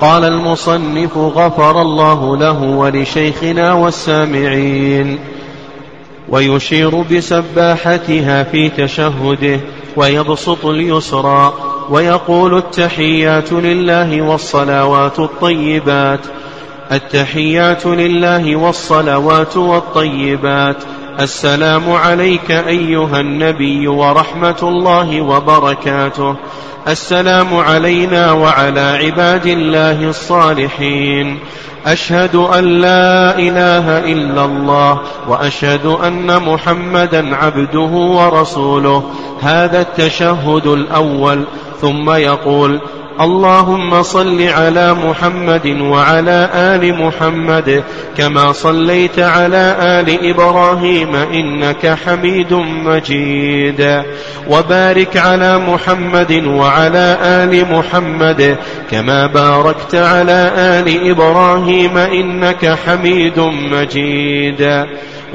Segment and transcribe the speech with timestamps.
[0.00, 5.18] قال المصنف غفر الله له ولشيخنا والسامعين.
[6.28, 9.60] ويشير بسباحتها في تشهده
[9.96, 11.54] ويبسط اليسرى
[11.90, 16.20] ويقول التحيات لله والصلوات الطيبات.
[16.92, 20.76] التحيات لله والصلوات والطيبات.
[21.20, 26.36] السلام عليك أيها النبي ورحمة الله وبركاته.
[26.88, 31.38] السلام علينا وعلى عباد الله الصالحين.
[31.86, 39.02] أشهد أن لا إله إلا الله وأشهد أن محمدا عبده ورسوله.
[39.40, 41.44] هذا التشهد الأول.
[41.80, 42.80] ثم يقول
[43.20, 47.82] اللهم صل على محمد وعلى آل محمد
[48.16, 52.52] كما صليت على آل إبراهيم إنك حميد
[52.84, 54.02] مجيد.
[54.48, 58.56] وبارك على محمد وعلى آل محمد
[58.90, 64.86] كما باركت على آل إبراهيم إنك حميد مجيد.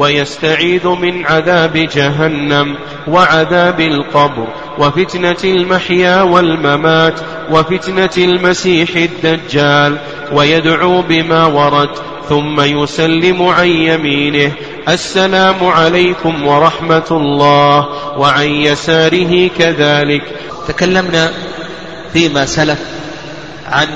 [0.01, 2.75] ويستعيذ من عذاب جهنم
[3.07, 7.19] وعذاب القبر وفتنة المحيا والممات
[7.51, 9.97] وفتنة المسيح الدجال
[10.31, 11.89] ويدعو بما ورد
[12.29, 14.51] ثم يسلم عن يمينه
[14.89, 20.23] السلام عليكم ورحمة الله وعن يساره كذلك.
[20.67, 21.31] تكلمنا
[22.13, 22.79] فيما سلف
[23.67, 23.87] عن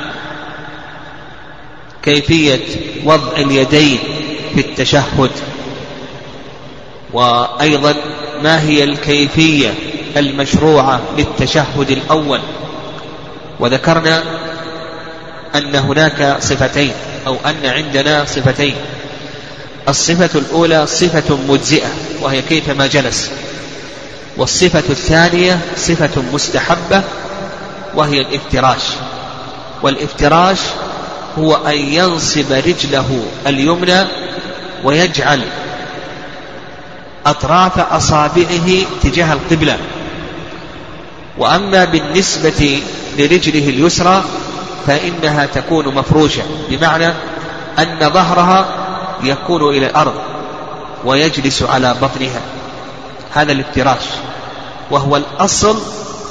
[2.03, 2.65] كيفية
[3.05, 3.99] وضع اليدين
[4.55, 5.31] في التشهد.
[7.15, 7.95] وأيضا
[8.43, 9.73] ما هي الكيفية
[10.17, 12.39] المشروعة للتشهد الأول؟
[13.59, 14.23] وذكرنا
[15.55, 16.91] أن هناك صفتين
[17.27, 18.75] أو أن عندنا صفتين.
[19.89, 21.87] الصفة الأولى صفة مجزئة
[22.21, 23.31] وهي كيفما جلس.
[24.37, 27.01] والصفة الثانية صفة مستحبة
[27.95, 28.83] وهي الافتراش.
[29.83, 30.59] والافتراش
[31.39, 34.07] هو أن ينصب رجله اليمنى
[34.83, 35.41] ويجعل
[37.25, 38.69] أطراف أصابعه
[39.03, 39.77] تجاه القبلة.
[41.37, 42.81] وأما بالنسبة
[43.17, 44.23] لرجله اليسرى
[44.87, 47.07] فإنها تكون مفروشة بمعنى
[47.79, 48.65] أن ظهرها
[49.23, 50.13] يكون إلى الأرض
[51.05, 52.41] ويجلس على بطنها.
[53.33, 54.03] هذا الافتراش
[54.91, 55.77] وهو الأصل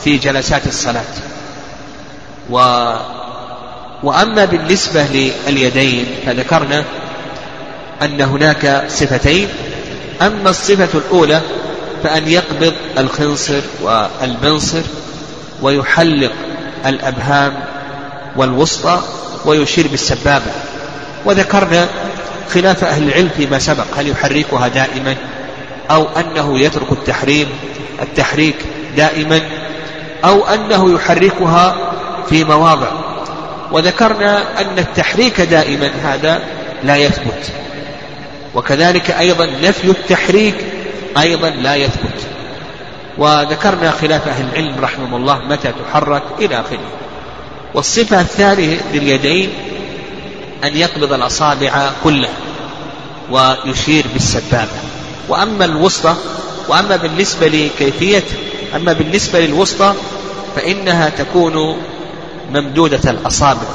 [0.04, 1.04] في جلسات الصلاة.
[2.50, 2.58] و
[4.02, 6.84] وأما بالنسبة لليدين فذكرنا
[8.02, 9.48] أن هناك صفتين
[10.22, 11.40] أما الصفة الأولى
[12.02, 14.82] فأن يقبض الخنصر والبنصر
[15.62, 16.32] ويحلق
[16.86, 17.64] الأبهام
[18.36, 19.00] والوسطى
[19.44, 20.52] ويشير بالسبابة.
[21.24, 21.88] وذكرنا
[22.54, 25.16] خلاف أهل العلم فيما سبق هل يحركها دائما
[25.90, 27.48] أو أنه يترك التحريم
[28.02, 28.56] التحريك
[28.96, 29.40] دائما
[30.24, 31.76] أو أنه يحركها
[32.28, 32.88] في مواضع.
[33.72, 36.40] وذكرنا أن التحريك دائما هذا
[36.82, 37.52] لا يثبت.
[38.54, 40.54] وكذلك أيضا نفي التحريك
[41.18, 42.26] أيضا لا يثبت.
[43.18, 46.78] وذكرنا خلاف أهل العلم رحمه الله متى تحرك إلى آخره.
[47.74, 49.50] والصفة الثانية لليدين
[50.64, 52.34] أن يقبض الأصابع كلها
[53.30, 54.70] ويشير بالسبابة.
[55.28, 56.14] وأما الوسطى
[56.68, 58.24] وأما بالنسبة لكيفية
[58.76, 59.94] أما بالنسبة للوسطى
[60.56, 61.76] فإنها تكون
[62.50, 63.68] ممدودة الأصابع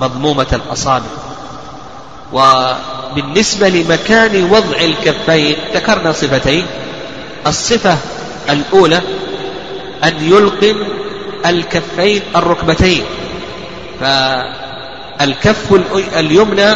[0.00, 1.06] مضمومة الأصابع.
[3.10, 6.66] وبالنسبة لمكان وضع الكفين ذكرنا صفتين.
[7.46, 7.96] الصفة
[8.50, 9.00] الأولى
[10.04, 10.76] أن يلقم
[11.46, 13.04] الكفين الركبتين.
[14.00, 15.72] فالكف
[16.16, 16.74] اليمنى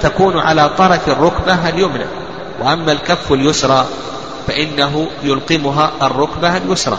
[0.00, 2.04] تكون على طرف الركبة اليمنى
[2.60, 3.86] وأما الكف اليسرى
[4.48, 6.98] فإنه يلقمها الركبة اليسرى.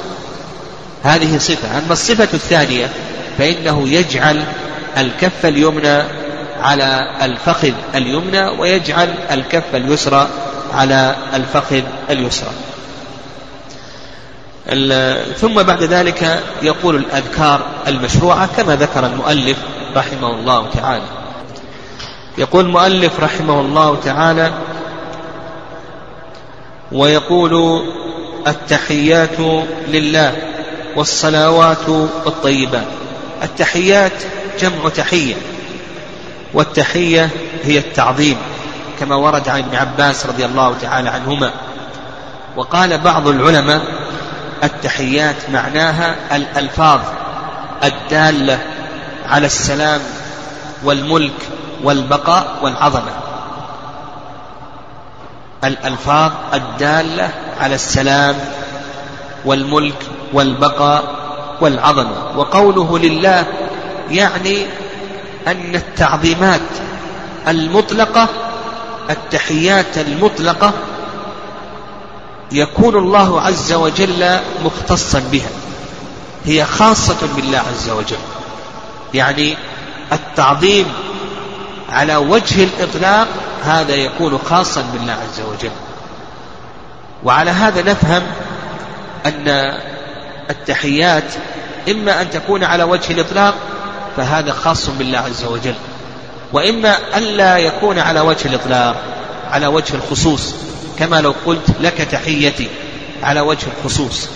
[1.03, 1.77] هذه صفة.
[1.77, 2.89] أما الصفة الثانية
[3.37, 4.43] فإنه يجعل
[4.97, 6.22] الكف اليمنى
[6.63, 10.27] على الفخذ اليمنى ويجعل الكف اليسرى
[10.73, 12.51] على الفخذ اليسرى.
[15.37, 19.57] ثم بعد ذلك يقول الأذكار المشروعة كما ذكر المؤلف
[19.95, 21.05] رحمه الله تعالى.
[22.37, 24.51] يقول المؤلف رحمه الله تعالى
[26.91, 27.83] ويقول
[28.47, 29.39] التحيات
[29.87, 30.33] لله
[30.95, 31.89] والصلوات
[32.27, 32.87] الطيبات
[33.43, 34.23] التحيات
[34.59, 35.35] جمع تحية.
[36.53, 37.29] والتحية
[37.63, 38.37] هي التعظيم
[38.99, 41.51] كما ورد عن ابن عباس رضي الله تعالى عنهما.
[42.55, 43.81] وقال بعض العلماء
[44.63, 46.99] التحيات معناها الألفاظ
[47.83, 48.59] الدالة
[49.29, 50.01] على السلام
[50.83, 51.49] والملك
[51.83, 53.11] والبقاء والعظمة.
[55.63, 57.29] الألفاظ الدالة
[57.59, 58.35] على السلام
[59.45, 61.03] والملك والبقاء
[61.61, 62.37] والعظمة.
[62.37, 63.45] وقوله لله
[64.09, 64.65] يعني
[65.47, 66.61] أن التعظيمات
[67.47, 68.27] المطلقة
[69.09, 70.73] التحيات المطلقة
[72.51, 75.49] يكون الله عز وجل مختصا بها.
[76.45, 78.17] هي خاصة بالله عز وجل.
[79.13, 79.57] يعني
[80.11, 80.85] التعظيم
[81.89, 83.27] على وجه الإطلاق
[83.63, 85.71] هذا يكون خاصا بالله عز وجل.
[87.23, 88.23] وعلى هذا نفهم
[89.25, 89.73] أن
[90.49, 91.33] التحيات
[91.91, 93.55] إما أن تكون على وجه الإطلاق
[94.17, 95.75] فهذا خاص بالله عز وجل.
[96.53, 98.95] وإما ألا يكون على وجه الإطلاق
[99.51, 100.55] على وجه الخصوص.
[100.99, 102.67] كما لو قلت لك تحيتي
[103.23, 104.29] على وجه الخصوص.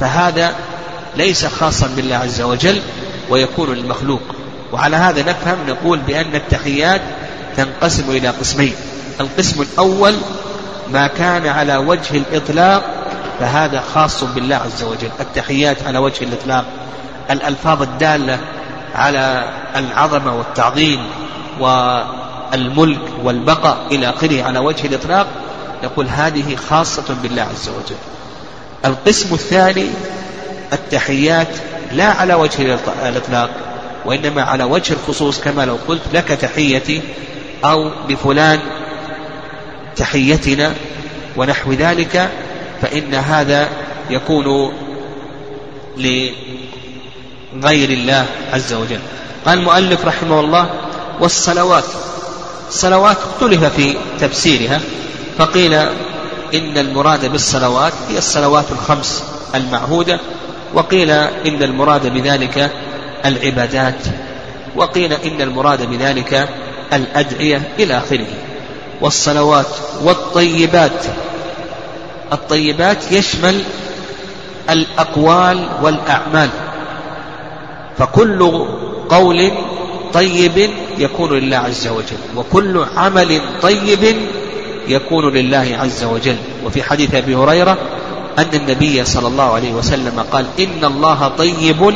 [0.00, 0.54] فهذا
[1.16, 2.82] ليس خاصا بالله عز وجل
[3.30, 4.22] ويكون للمخلوق.
[4.72, 7.00] وعلى هذا نفهم نقول بأن التحيات
[7.56, 8.74] تنقسم إلى قسمين.
[9.20, 10.14] القسم الأول
[10.92, 12.84] ما كان على وجه الإطلاق
[13.40, 15.10] فهذا خاص بالله عز وجل.
[15.20, 16.64] التحيات على وجه الإطلاق.
[17.30, 18.38] الألفاظ الدالة
[18.94, 19.44] على
[19.76, 21.06] العظمة والتعظيم
[21.60, 25.26] والملك والبقاء إلى آخره على وجه الإطلاق
[25.84, 27.96] نقول هذه خاصة بالله عز وجل.
[28.84, 29.86] القسم الثاني
[30.72, 31.48] التحيات
[31.92, 33.50] لا على وجه الإطلاق
[34.04, 37.02] وإنما على وجه الخصوص كما لو قلت لك تحيتي
[37.64, 38.60] أو لفلان
[39.96, 40.74] تحيتنا
[41.36, 42.30] ونحو ذلك
[42.82, 43.68] فإن هذا
[44.10, 44.72] يكون
[47.54, 49.00] لغير الله عز وجل.
[49.46, 50.70] قال المؤلف رحمه الله
[51.20, 51.84] والصلوات.
[52.68, 54.80] الصلوات اختلف في تفسيرها
[55.38, 55.74] فقيل
[56.54, 59.24] إن المراد بالصلوات هي الصلوات الخمس
[59.54, 60.20] المعهودة
[60.74, 62.70] وقيل إن المراد بذلك
[63.24, 63.98] العبادات
[64.76, 66.48] وقيل إن المراد بذلك
[66.92, 68.26] الأدعية إلى آخره.
[69.00, 69.66] والصلوات
[70.02, 71.04] والطيبات.
[72.32, 73.62] الطيبات يشمل
[74.70, 76.50] الأقوال والأعمال.
[77.98, 78.66] فكل
[79.08, 79.50] قول
[80.12, 84.16] طيب يكون لله عز وجل وكل عمل طيب
[84.88, 86.36] يكون لله عز وجل.
[86.66, 87.78] وفي حديث أبي هريرة
[88.38, 91.94] أن النبي صلى الله عليه وسلم قال إن الله طيب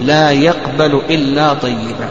[0.00, 2.10] لا يقبل إلا طيبا.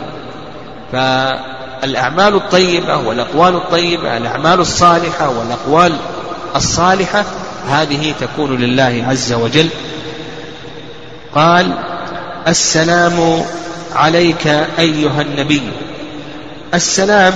[0.92, 5.98] فالأعمال الطيبة والأقوال الطيبة الأعمال الصالحة والأقوال
[6.56, 7.26] الصالحة
[7.68, 9.70] هذه تكون لله عز وجل.
[11.36, 11.74] قال
[12.48, 13.46] السلام
[13.96, 14.48] عليك
[14.80, 15.62] أيها النبي
[16.74, 17.34] السلام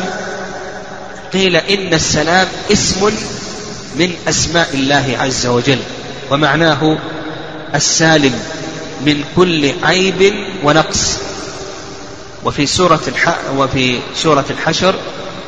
[1.33, 3.11] قيل إن السلام اسم
[3.95, 5.79] من أسماء الله عز وجل
[6.31, 6.97] ومعناه
[7.75, 8.33] السالم
[9.05, 11.17] من كل عيب ونقص
[12.45, 13.01] وفي سورة.
[13.57, 14.95] وفي سورة الحشر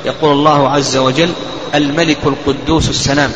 [0.05, 1.29] يقول الله عز وجل
[1.75, 3.31] الملك القدوس السلام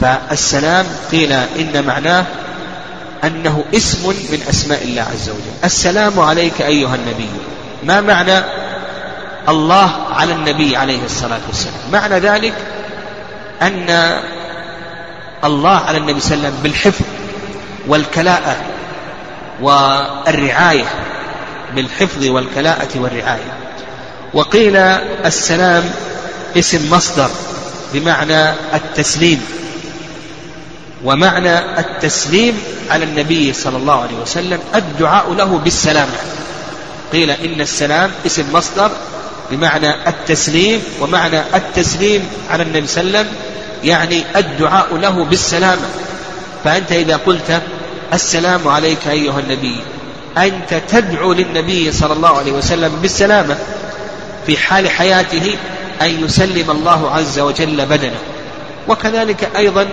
[0.00, 2.26] فالسلام قيل إن معناه
[3.24, 5.64] أنه اسم من أسماء الله عز وجل.
[5.64, 7.28] السلام عليك أيها النبي.
[7.82, 8.44] ما معنى
[9.48, 12.54] الله على النبي عليه الصلاة والسلام؟ معنى ذلك
[13.62, 14.18] أن
[15.44, 17.04] الله على النبي صلى الله عليه وسلم بالحفظ
[17.86, 18.56] والكلاءة
[19.60, 20.84] والرعاية.
[21.76, 23.52] بالحفظ والكلاءة والرعاية.
[24.34, 24.76] وقيل
[25.26, 25.84] السلام
[26.56, 27.30] اسم مصدر
[27.92, 29.46] بمعنى التسليم.
[31.04, 32.58] ومعنى التسليم
[32.90, 36.16] على النبي صلى الله عليه وسلم الدعاء له بالسلامة
[37.12, 38.90] قيل إن السلام اسم مصدر
[39.50, 43.38] بمعنى التسليم ومعنى التسليم على النبي صلى الله عليه وسلم
[43.84, 45.88] يعني الدعاء له بالسلامة
[46.64, 47.62] فأنت إذا قلت
[48.12, 49.76] السلام عليك أيها النبي
[50.38, 53.56] أنت تدعو للنبي صلى الله عليه وسلم بالسلامة
[54.46, 55.56] في حال حياته
[56.02, 58.18] أن يسلم الله عز وجل بدنه.
[58.88, 59.88] وكذلك أيضا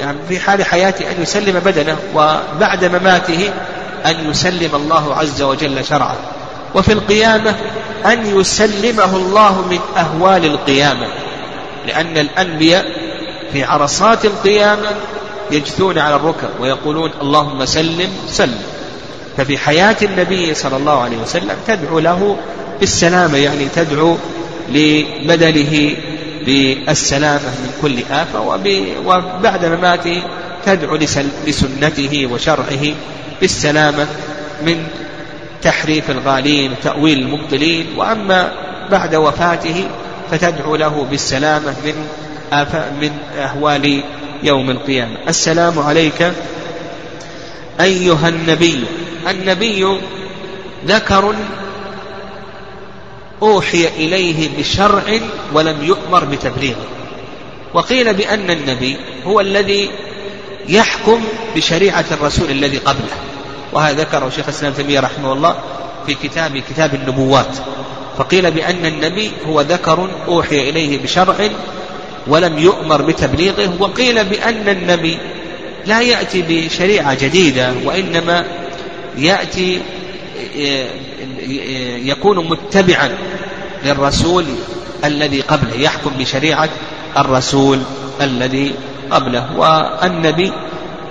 [0.00, 3.50] يعني في حال حياته أن يسلم بدنه وبعد مماته
[4.06, 6.16] أن يسلم الله عز وجل شرعه.
[6.74, 7.54] وفي القيامة
[8.06, 11.06] أن يسلمه الله من أهوال القيامة
[11.86, 12.86] لأن الأنبياء
[13.52, 14.90] في عرصات القيامة
[15.50, 18.62] يجثون على الركب ويقولون اللهم سلم سلم.
[19.36, 22.36] ففي حياة النبي صلى الله عليه وسلم تدعو له
[22.80, 24.16] بالسلامة يعني تدعو
[24.68, 25.96] لبدنه
[26.46, 28.40] بالسلامة من كل آفة
[29.06, 30.22] وبعد مماته
[30.66, 30.96] تدعو
[31.46, 32.94] لسنته وشرعه
[33.40, 34.06] بالسلامة
[34.66, 34.86] من
[35.62, 38.52] تحريف الغالين وتأويل المبطلين وأما
[38.90, 39.88] بعد وفاته
[40.30, 41.94] فتدعو له بالسلامة من
[43.00, 44.02] من أهوال
[44.42, 45.16] يوم القيامة.
[45.28, 46.32] السلام عليك
[47.80, 48.84] أيها النبي.
[49.30, 49.98] النبي
[50.86, 51.34] ذكر
[53.42, 55.02] أوحي إليه بشرع
[55.52, 56.86] ولم يؤمر بتبليغه
[57.74, 58.96] وقيل بأن النبي
[59.26, 59.90] هو الذي
[60.68, 61.20] يحكم
[61.56, 63.16] بشريعة الرسول الذي قبله.
[63.72, 65.54] وهذا ذكره شيخ الإسلام تيمية رحمه الله
[66.06, 67.56] في كتاب كتاب النبوات.
[68.18, 71.48] فقيل بأن النبي هو ذكر أوحي إليه بشرع
[72.26, 73.72] ولم يؤمر بتبليغه.
[73.78, 75.18] وقيل بأن النبي
[75.86, 78.44] لا يأتي بشريعة جديدة وإنما
[79.18, 79.80] يأتي
[82.04, 83.10] يكون متبعا
[83.84, 84.44] للرسول
[85.04, 86.68] الذي قبله يحكم بشريعة
[87.18, 87.82] الرسول
[88.20, 88.74] الذي
[89.10, 89.56] قبله.
[89.56, 90.52] والنبي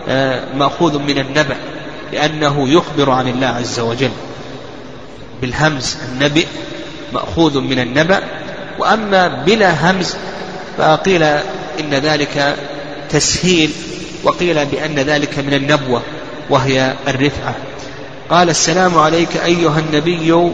[0.09, 1.55] آه، مأخوذ من النبأ
[2.13, 4.11] لأنه يخبر عن الله عز وجل
[5.41, 5.97] بالهمز.
[6.11, 6.45] النبئ
[7.13, 8.19] مأخوذ من النبأ.
[8.79, 10.15] وأما بلا همز
[10.77, 11.23] فقيل
[11.79, 12.55] إن ذلك
[13.09, 13.71] تسهيل
[14.23, 16.01] وقيل بأن ذلك من النبوة
[16.49, 17.55] وهي الرفعة.
[18.31, 20.51] قال السلام عليك أيها النبي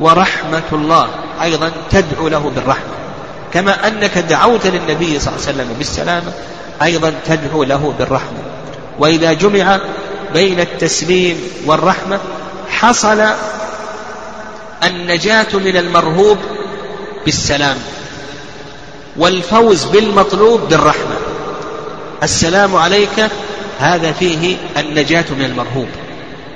[0.00, 1.08] ورحمة الله.
[1.42, 2.94] أيضا تدعو له بالرحمة.
[3.52, 6.32] كما أنك دعوت للنبي صلى الله عليه وسلم بالسلامة
[6.82, 8.38] أيضا تدعو له بالرحمة.
[8.98, 9.80] وإذا جمع
[10.34, 12.18] بين التسليم والرحمة
[12.70, 13.26] حصل
[14.84, 16.38] النجاة من المرهوب
[17.24, 17.76] بالسلام
[19.16, 21.16] والفوز بالمطلوب بالرحمة.
[22.22, 23.28] السلام عليك
[23.78, 25.88] هذا فيه النجاة من المرهوب.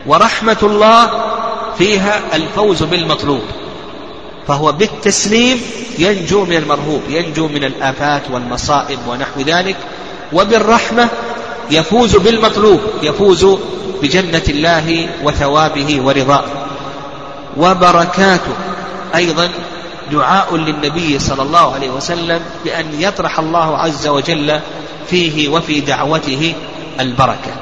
[0.06, 1.11] ورحمة الله
[1.78, 3.42] فيها الفوز بالمطلوب.
[4.49, 5.61] فهو بالتسليم
[5.99, 9.76] ينجو من المرهوب ينجو من الآفات والمصائب ونحو ذلك
[10.32, 11.08] وبالرحمة
[11.70, 13.46] يفوز بالمطلوب يفوز
[14.02, 16.44] بجنة الله وثوابه ورضاه.
[17.56, 18.52] وبركاته
[19.14, 19.49] أيضا
[20.12, 24.61] دعاء للنبي صلى الله عليه وسلم بأن يطرح الله عز وجل
[25.11, 26.54] فيه وفي دعوته
[27.00, 27.52] البركة.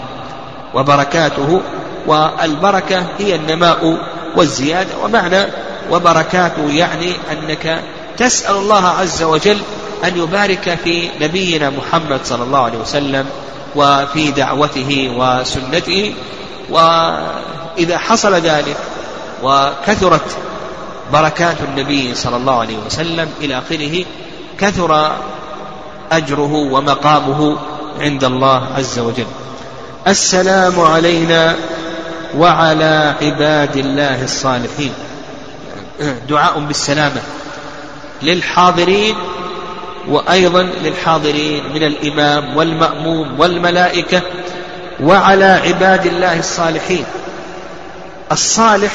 [0.75, 1.61] وبركاته
[2.07, 3.99] والبركة هي النماء
[4.37, 5.47] والزيادة ومعنى
[5.91, 7.83] وبركاته يعني أنك
[8.19, 9.59] تسأل الله عز وجل
[10.05, 13.27] أن يبارك في نبينا محمد صلى الله عليه وسلم
[13.77, 16.15] وفي دعوته وسنته
[16.71, 18.77] وإذا حصل ذلك
[19.43, 20.37] وكثرت
[21.13, 24.05] بركات النبي صلى الله عليه وسلم إلى آخره
[24.59, 25.13] كثر
[26.13, 27.59] أجره ومقامه
[28.01, 29.27] عند الله عز وجل.
[30.07, 31.57] السلام علينا
[32.37, 34.93] وعلى عباد الله الصالحين.
[36.29, 37.21] دعاء بالسلامة
[38.23, 39.17] للحاضرين
[40.09, 44.23] وأيضا للحاضرين من الإمام والمأموم والملائكة
[45.01, 47.05] وعلى عباد الله الصالحين.
[48.33, 48.93] الصالح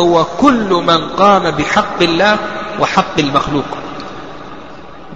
[0.00, 2.36] هو كل من قام بحق الله
[2.80, 3.64] وحق المخلوق.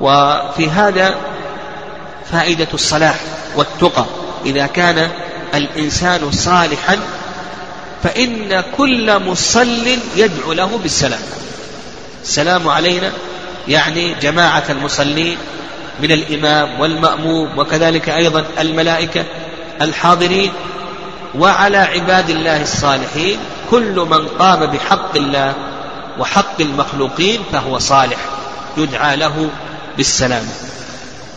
[0.00, 1.14] وفي هذا
[2.32, 3.16] فائدة الصلاح
[3.56, 4.04] والتقى.
[4.46, 5.10] إذا كان
[5.54, 6.96] الإنسان صالحا
[8.02, 11.20] فإن كل مصل يدعو له بالسلام.
[12.22, 13.12] السلام علينا
[13.68, 15.36] يعني جماعة المصلين
[16.02, 19.24] من الإمام والمأموم وكذلك أيضا الملائكة
[19.82, 20.52] الحاضرين
[21.38, 23.38] وعلى عباد الله الصالحين.
[23.70, 25.54] كل من قام بحق الله
[26.18, 28.18] وحق المخلوقين فهو صالح
[28.76, 29.48] يدعى له
[29.96, 30.48] بالسلام.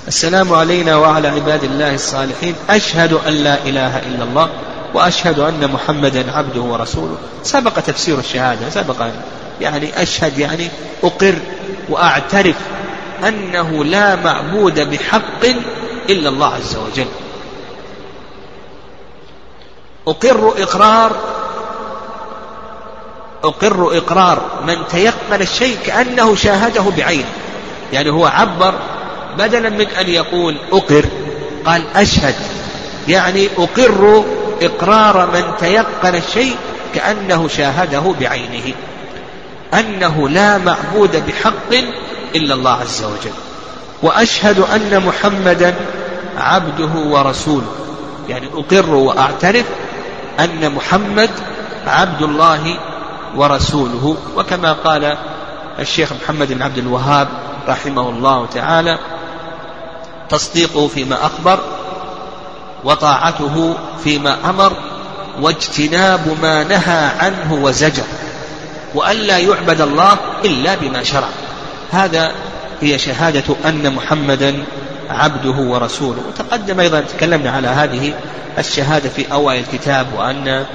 [0.08, 2.56] السلام علينا وعلى عباد الله الصالحين.
[2.70, 4.50] أشهد أن لا إله إلا الله
[4.94, 7.18] وأشهد أن محمدا عبده ورسوله.
[7.44, 9.08] سبق تفسير الشهادة سبق
[9.62, 10.70] يعني أشهد يعني
[11.04, 11.36] أقر
[11.90, 12.56] وأعترف
[13.28, 15.46] أنه لا معبود بحق
[16.10, 17.08] إلا الله عز وجل.
[20.08, 21.12] أقر إقرار
[23.44, 27.30] أقر إقرار من تيقن الشيء كأنه شاهده بعينه
[27.94, 28.74] يعني هو عبر
[29.38, 31.06] بدلا من أن يقول أقر
[31.66, 32.36] قال أشهد.
[33.08, 34.24] يعني أقر
[34.66, 36.56] إقرار من تيقن الشيء
[36.96, 38.74] كأنه شاهده بعينه.
[39.74, 41.74] أنه لا معبود بحق
[42.36, 43.34] إلا الله عز وجل.
[44.04, 45.76] وأشهد أن محمدا
[46.38, 47.76] عبده ورسوله.
[48.30, 49.66] يعني أقر وأعترف
[50.40, 51.30] أن محمد
[51.88, 52.80] عبد الله
[53.36, 54.18] ورسوله.
[54.38, 55.18] وكما قال
[55.80, 57.28] الشيخ محمد بن عبد الوهاب
[57.68, 58.98] رحمه الله تعالى
[60.30, 61.60] تصديقه فيما أخبر
[62.84, 64.74] وطاعته فيما أمر
[65.42, 68.04] واجتناب ما نهى عنه وزجر
[68.96, 71.30] وألا يعبد الله إلا بما شرع.
[71.92, 72.32] هذا
[72.82, 74.64] هي شهادة أن محمدا
[75.10, 76.22] عبده ورسوله.
[76.28, 78.14] وتقدم أيضا تكلمنا على هذه
[78.58, 80.66] الشهادة في أوائل الكتاب وأن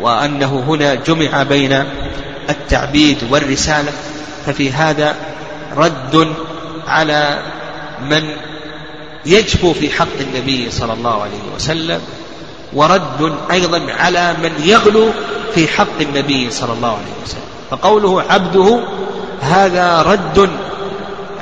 [0.00, 1.84] وأنه هنا جمع بين
[2.50, 3.92] التعبيد والرسالة.
[4.46, 5.14] ففي هذا
[5.76, 6.34] رد
[6.86, 7.38] على
[8.10, 8.22] من
[9.26, 12.00] يجفو في حق النبي صلى الله عليه وسلم
[12.72, 15.06] ورد أيضا على من يغلو
[15.54, 17.42] في حق النبي صلى الله عليه وسلم.
[17.70, 18.80] فقوله عبده
[19.40, 20.50] هذا رد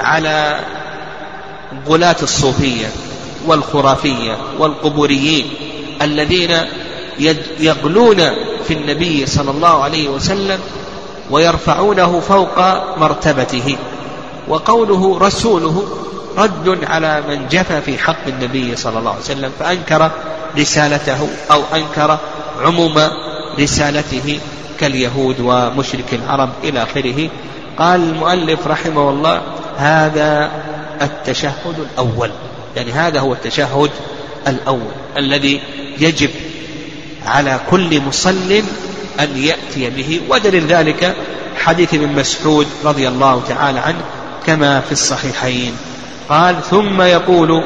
[0.01, 0.61] على
[1.89, 2.87] غلاة الصوفية
[3.47, 5.47] والخرافية والقبوريين
[6.03, 6.57] الذين
[7.61, 8.17] يغلون
[8.69, 10.61] في النبي صلى الله عليه وسلم
[11.31, 12.59] ويرفعونه فوق
[12.99, 13.77] مرتبته.
[14.49, 15.85] وقوله رسوله
[16.37, 20.11] رد على من جفى في حق النبي صلى الله عليه وسلم فأنكر
[20.59, 22.19] رسالته أو أنكر
[22.61, 23.11] عموم
[23.61, 24.41] رسالته
[24.81, 27.31] كاليهود ومشرك العرب إلى آخره.
[27.79, 29.43] قال المؤلف رحمه الله
[29.77, 30.51] هذا
[31.03, 32.31] التشهد الأول
[32.77, 33.91] يعني هذا هو التشهد
[34.49, 35.61] الأول الذي
[35.99, 36.31] يجب
[37.27, 38.63] على كل مصل
[39.21, 40.21] أن يأتي به.
[40.29, 41.17] ودليل ذلك
[41.59, 44.01] حديث ابن مسعود رضي الله تعالى عنه
[44.47, 45.77] كما في الصحيحين.
[46.29, 47.65] قال ثم يقول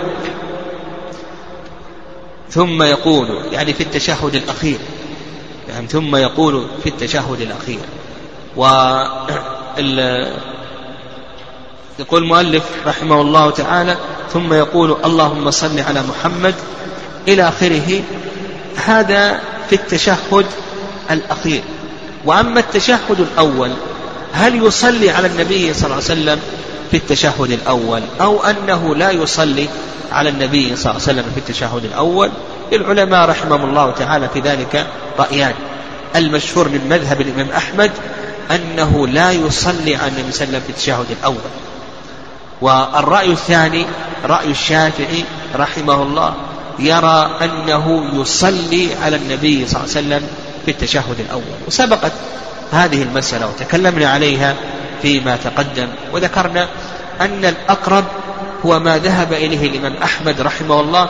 [2.50, 4.79] ثم يقول يعني في التشهد الأخير
[5.69, 7.81] يعني ثم يقول في التشهد الأخير
[8.57, 8.67] و
[11.99, 13.97] يقول المؤلف رحمه الله تعالى
[14.33, 16.55] ثم يقول اللهم صل على محمد
[17.29, 18.02] إلى آخره.
[18.76, 20.47] هذا في التشهد
[21.11, 21.62] الأخير.
[22.25, 23.71] وأما التشهد الأول
[24.33, 26.40] هل يصلي على النبي صلى الله عليه وسلم؟
[26.90, 29.68] في التشهد الأول أو أنه لا يصلي
[30.12, 32.30] على النبي صلى الله عليه وسلم في التشهد الأول.
[32.73, 34.87] العلماء رحمهم الله تعالى في ذلك
[35.18, 35.54] رأيان.
[36.16, 37.90] المشهور من مذهب الإمام أحمد
[38.50, 41.50] أنه لا يصلي على النبي صلى الله عليه وسلم في التشهد الأول.
[42.61, 43.87] والرأي الثاني
[44.25, 45.25] رأي الشافعي
[45.56, 46.35] رحمه الله
[46.78, 50.28] يرى أنه يصلي على النبي صلى الله عليه وسلم
[50.64, 51.59] في التشهد الأول.
[51.66, 52.12] وسبقت
[52.73, 54.54] هذه المسألة وتكلمنا عليها
[55.02, 56.68] فيما تقدم وذكرنا
[57.21, 58.05] أن الأقرب
[58.67, 61.09] هو ما ذهب إليه الإمام أحمد رحمه الله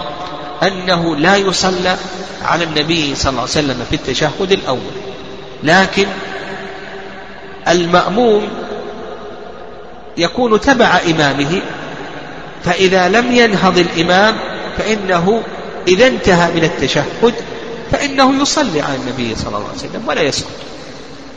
[0.62, 1.96] أنه لا يصلى
[2.42, 4.92] على النبي صلى الله عليه وسلم في التشهد الأول.
[5.62, 6.06] لكن
[7.68, 8.48] المأموم
[10.16, 11.62] يكون تبع إمامه
[12.64, 14.36] فإذا لم ينهض الإمام
[14.78, 15.42] فإنه
[15.88, 17.34] إذا انتهى من التشهد
[17.92, 20.48] فإنه يصلي على النبي صلى الله عليه وسلم ولا يسكت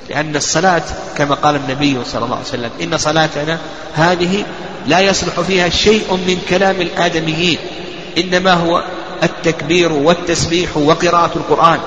[0.10, 0.84] لأن الصلاة
[1.18, 3.58] كما قال النبي صلى الله عليه وسلم إن صلاتنا
[3.94, 4.46] هذه
[4.88, 7.58] لا يصلح فيها شيء من كلام الآدميين
[8.18, 8.84] إنما هو
[9.24, 11.80] التكبير والتسبيح وقراءة القرآن.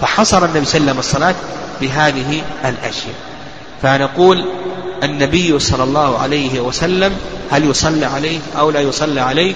[0.00, 1.34] فحصر النبي صلى الله عليه وسلم الصلاة
[1.80, 3.14] بهذه الأشياء.
[3.82, 4.44] فنقول
[5.02, 7.16] النبي صلى الله عليه وسلم
[7.50, 9.54] هل يصلى عليه أو لا يصلى عليه؟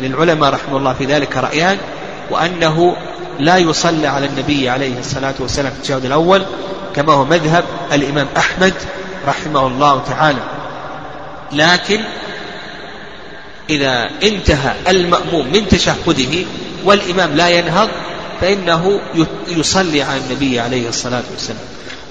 [0.00, 1.78] للعلماء رحمه الله في ذلك رأيان
[2.30, 2.96] وأنه
[3.38, 6.42] لا يصلى على النبي عليه الصلاة والسلام في التشهد الأول
[6.94, 8.74] كما هو مذهب الإمام أحمد
[9.26, 10.40] رحمه الله تعالى.
[11.52, 12.00] لكن
[13.70, 16.46] إذا انتهى المأموم من تشهده
[16.84, 17.88] والإمام لا ينهض
[18.40, 19.00] فإنه
[19.48, 21.64] يصلي على النبي عليه الصلاة والسلام.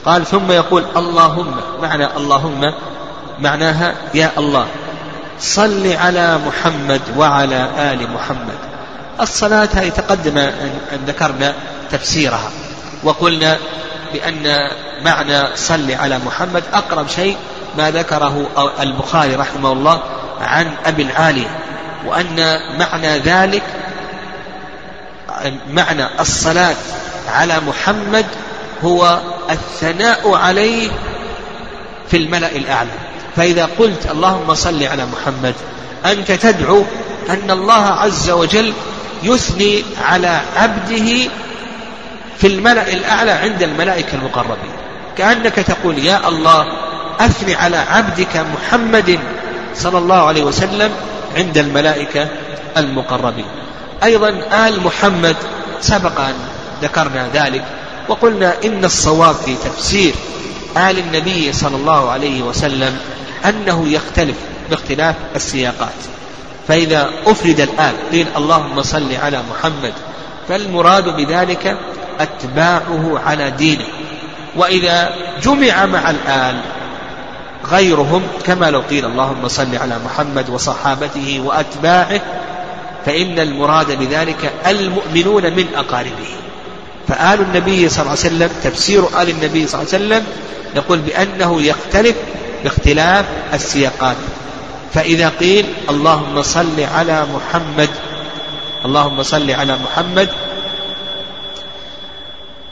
[0.05, 2.73] قال ثم يقول اللهم معنى اللهم
[3.39, 4.67] معناها يا الله
[5.39, 8.76] صل على محمد وعلى آل محمد.
[9.21, 11.53] الصلاة هذه تقدم أن ذكرنا
[11.91, 12.51] تفسيرها.
[13.03, 13.57] وقلنا
[14.13, 17.37] بأن معنى صل على محمد أقرب شيء
[17.77, 18.47] ما ذكره
[18.79, 20.03] البخاري رحمه الله
[20.41, 21.59] عن أبي العالية
[22.05, 23.63] وأن معنى ذلك
[25.69, 26.75] معنى الصلاة
[27.29, 28.25] على محمد
[28.83, 30.89] هو الثناء عليه
[32.07, 32.89] في الملأ الأعلى.
[33.35, 35.53] فإذا قلت اللهم صل على محمد
[36.05, 36.83] أنت تدعو
[37.29, 38.73] أن الله عز وجل
[39.23, 41.29] يثني على عبده
[42.37, 44.71] في الملأ الأعلى عند الملائكة المقربين.
[45.17, 46.65] كأنك تقول يا الله
[47.19, 49.19] أثني على عبدك محمد
[49.75, 50.91] صلى الله عليه وسلم
[51.37, 52.27] عند الملائكة
[52.77, 53.45] المقربين.
[54.03, 54.29] أيضا
[54.67, 55.35] آل محمد
[55.81, 56.35] سبق أن
[56.81, 57.63] ذكرنا ذلك
[58.07, 60.13] وقلنا إن الصواب في تفسير
[60.77, 62.97] آل النبي صلى الله عليه وسلم
[63.45, 64.35] أنه يختلف
[64.69, 66.16] باختلاف السياقات.
[66.67, 69.93] فإذا أفرد الآل قيل اللهم صل على محمد
[70.49, 71.77] فالمراد بذلك
[72.19, 73.85] أتباعه على دينه.
[74.55, 76.59] وإذا جمع مع الآل
[77.71, 82.21] غيرهم كما لو قيل اللهم صل على محمد وصحابته وأتباعه
[83.05, 86.29] فإن المراد بذلك المؤمنون من أقاربه.
[87.07, 90.23] فآل النبي صلى الله عليه وسلم تفسير آل النبي صلى الله عليه وسلم
[90.75, 92.15] يقول بأنه يختلف
[92.63, 94.17] باختلاف السياقات.
[94.93, 97.89] فإذا قيل اللهم صل على محمد
[98.85, 100.29] اللهم صل على محمد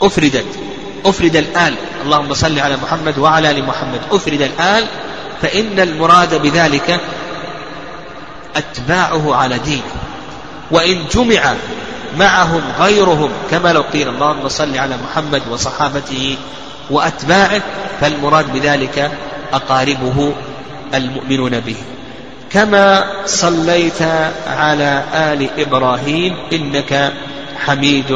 [0.02, 0.46] أفردت
[1.06, 1.74] أفرد الآل
[2.04, 4.86] اللهم صل على محمد وعلى آل محمد أفرد الآل
[5.42, 7.00] فإن المراد بذلك
[8.56, 9.96] أتباعه على دينه
[10.72, 11.54] وإن جمع
[12.18, 16.38] معهم غيرهم كما لو قيل اللهم صل على محمد وصحابته
[16.90, 17.62] وأتباعه
[18.02, 19.12] فالمراد بذلك
[19.54, 20.34] أقاربه
[20.94, 21.76] المؤمنون به.
[22.56, 24.02] كما صليت
[24.48, 27.14] على آل إبراهيم إنك
[27.66, 28.12] حميد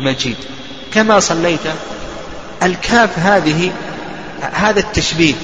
[0.00, 0.36] مجيد.
[0.94, 1.60] كما صليت.
[2.62, 3.72] الكاف هذه
[4.40, 5.34] هذا التشبيه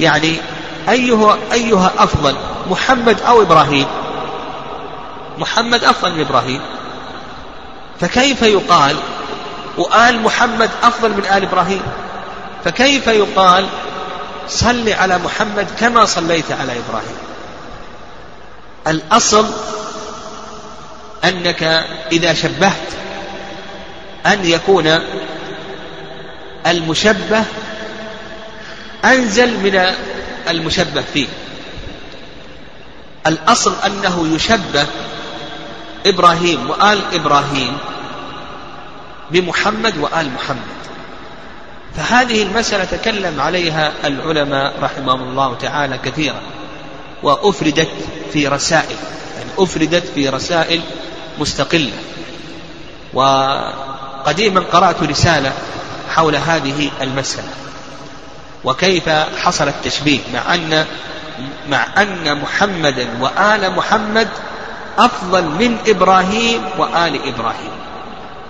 [0.00, 0.36] يعني
[0.88, 2.36] أيها أيها أفضل
[2.70, 3.86] محمد أو إبراهيم.
[5.38, 6.60] محمد أفضل من إبراهيم.
[8.00, 8.96] فكيف يقال
[9.78, 11.82] وآل محمد أفضل من آل إبراهيم؟
[12.64, 13.66] فكيف يقال
[14.48, 17.23] صل على محمد كما صليت على إبراهيم؟
[18.86, 19.46] الأصل
[21.24, 21.62] أنك
[22.12, 22.88] إذا شبهت
[24.26, 24.98] أن يكون
[26.66, 27.44] المشبه
[29.04, 29.94] أنزل من
[30.48, 31.26] المشبه فيه.
[33.26, 34.86] الأصل أنه يشبه
[36.06, 37.78] إبراهيم وآل إبراهيم
[39.30, 40.74] بمحمد وآل محمد.
[41.96, 46.40] فهذه المسألة تكلم عليها العلماء رحمهم الله تعالى كثيرا.
[47.24, 47.88] وأفردت
[48.32, 48.96] في رسائل
[49.38, 50.80] يعني أفردت في رسائل
[51.38, 51.92] مستقلة.
[53.14, 55.52] وقديما قرأت رسالة
[56.10, 57.48] حول هذه المسألة.
[58.64, 59.08] وكيف
[59.42, 60.86] حصل التشبيه؟ مع أن
[61.68, 64.28] مع أن محمدا وآل محمد
[64.98, 67.70] أفضل من إبراهيم وآل إبراهيم.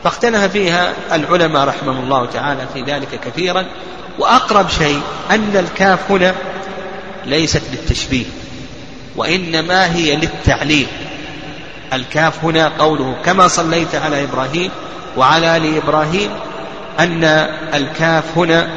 [0.04, 3.66] فاختلف فيها العلماء رحمهم الله تعالى في ذلك كثيرا.
[4.18, 6.34] وأقرب شيء أن الكاف هنا
[7.26, 8.24] ليست للتشبيه
[9.16, 10.86] وإنما هي للتعليل.
[11.92, 14.70] الكاف هنا قوله كما صليت على إبراهيم
[15.16, 16.30] وعلى آل إبراهيم
[17.00, 17.24] أن
[17.74, 18.68] الكاف هنا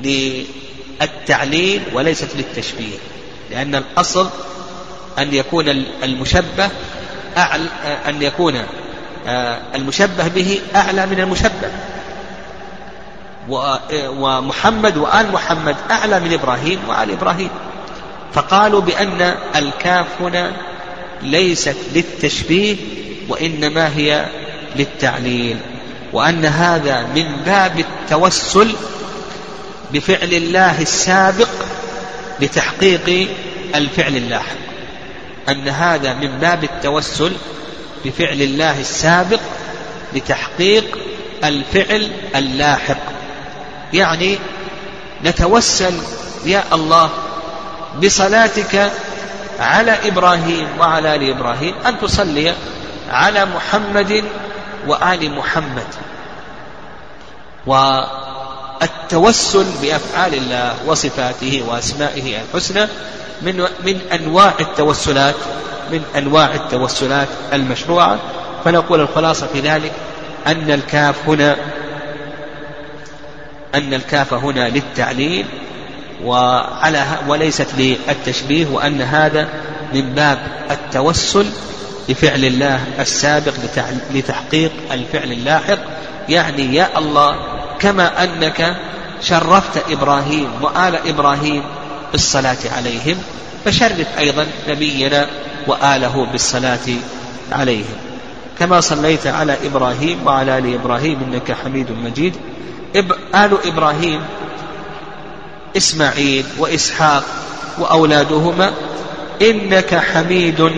[0.00, 2.96] للتعليل وليست للتشبيه
[3.50, 4.28] لأن الأصل
[5.18, 5.68] أن يكون
[6.02, 6.70] المشبه
[7.36, 7.68] أعلى
[8.08, 8.62] أن يكون
[9.26, 11.70] آه، المشبه به أعلى من المشبه.
[13.48, 17.48] ومحمد وآل محمد أعلى من إبراهيم وآل إبراهيم.
[18.34, 20.52] فقالوا بأن الكاف هنا
[21.22, 22.76] ليست للتشبيه
[23.28, 24.26] وإنما هي
[24.76, 25.56] للتعليل
[26.12, 28.72] وأن هذا من باب التوسل
[29.92, 31.48] بفعل الله السابق
[32.40, 33.28] لتحقيق
[33.74, 34.56] الفعل اللاحق.
[35.48, 37.32] أن هذا من باب التوسل
[38.04, 39.40] بفعل الله السابق
[40.14, 40.98] لتحقيق
[41.44, 43.13] الفعل اللاحق.
[43.94, 44.38] يعني
[45.24, 45.94] نتوسل
[46.44, 47.10] يا الله
[48.02, 48.90] بصلاتك
[49.60, 52.54] على إبراهيم وعلى آل إبراهيم أن تصلي
[53.10, 54.24] على محمد
[54.86, 55.86] وآل محمد.
[57.66, 62.86] والتوسل بأفعال الله وصفاته وأسمائه الحسنى
[63.42, 65.34] من من أنواع التوسلات
[65.92, 68.18] من أنواع التوسلات المشروعة.
[68.64, 69.92] فنقول الخلاصة في ذلك
[70.46, 71.56] أن الكاف هنا
[73.74, 75.46] أن الكاف هنا للتعليل
[76.24, 79.48] وعلى وليست للتشبيه وأن هذا
[79.94, 80.38] من باب
[80.70, 81.46] التوسل
[82.08, 83.52] بفعل الله السابق
[84.14, 85.78] لتحقيق الفعل اللاحق.
[86.28, 87.36] يعني يا الله
[87.78, 88.76] كما أنك
[89.22, 91.62] شرفت إبراهيم وآل إبراهيم
[92.12, 93.16] بالصلاة عليهم
[93.64, 95.26] فشرف أيضا نبينا
[95.66, 96.88] وآله بالصلاة
[97.52, 97.96] عليهم.
[98.58, 102.36] كما صليت على إبراهيم وعلى آل إبراهيم إنك حميد مجيد.
[102.96, 104.20] آل إبراهيم
[105.76, 107.24] إسماعيل وإسحاق
[107.78, 108.72] وأولادهما
[109.42, 110.70] إنك حميد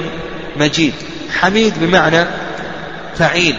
[0.57, 0.95] مجيد.
[1.41, 2.25] حميد بمعنى
[3.17, 3.57] فعيل.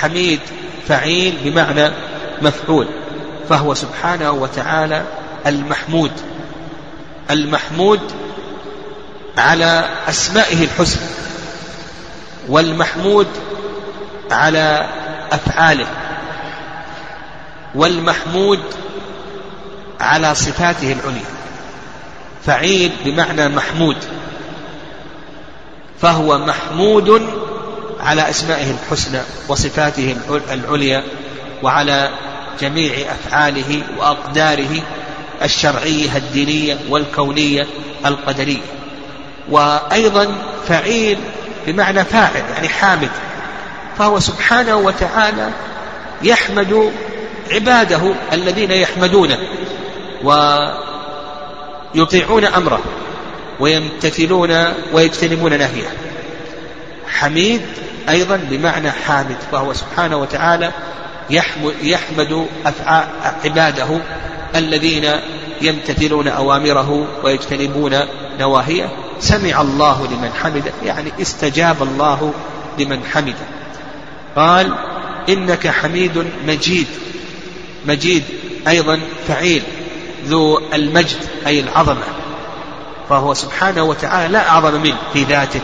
[0.00, 0.40] حميد
[0.88, 1.90] فعيل بمعنى
[2.42, 2.86] مفعول
[3.48, 5.02] فهو سبحانه وتعالى
[5.46, 6.12] المحمود.
[7.30, 8.00] المحمود
[9.38, 11.06] على أسمائه الحسنى
[12.48, 13.26] والمحمود
[14.30, 14.88] على
[15.32, 15.86] أفعاله.
[17.74, 18.60] والمحمود
[20.00, 21.34] على صفاته العليا.
[22.46, 23.96] فعيل بمعنى محمود.
[26.00, 27.28] فهو محمود
[28.00, 30.16] على أسمائه الحسنى وصفاته
[30.52, 31.04] العليا
[31.62, 32.10] وعلى
[32.60, 34.82] جميع أفعاله وأقداره
[35.42, 37.66] الشرعية الدينية والكونية
[38.06, 38.62] القدرية.
[39.50, 40.36] وأيضا
[40.68, 41.18] فعيل
[41.66, 43.10] بمعنى فاعل يعني حامد.
[43.98, 45.50] فهو سبحانه وتعالى
[46.22, 46.92] يحمد
[47.52, 49.38] عباده الذين يحمدونه
[51.94, 52.80] ويطيعون أمره
[53.60, 55.88] ويمتثلون ويجتنبون نهيه.
[57.08, 57.62] حميد
[58.08, 60.72] أيضا بمعنى حامد فهو سبحانه وتعالى
[61.82, 63.06] يحمد أفعال
[63.44, 64.00] عباده
[64.56, 65.10] الذين
[65.62, 67.98] يمتثلون أوامره ويجتنبون
[68.40, 68.88] نواهيه.
[69.20, 72.32] سمع الله لمن حمده يعني استجاب الله
[72.78, 73.34] لمن حمده.
[74.36, 74.74] قال
[75.28, 76.86] إنك حميد مجيد.
[77.86, 78.22] مجيد
[78.68, 79.62] أيضا فعيل
[80.26, 81.16] ذو المجد
[81.46, 82.04] أي العظمة.
[83.08, 85.60] فهو سبحانه وتعالى لا أعظم منه في ذاته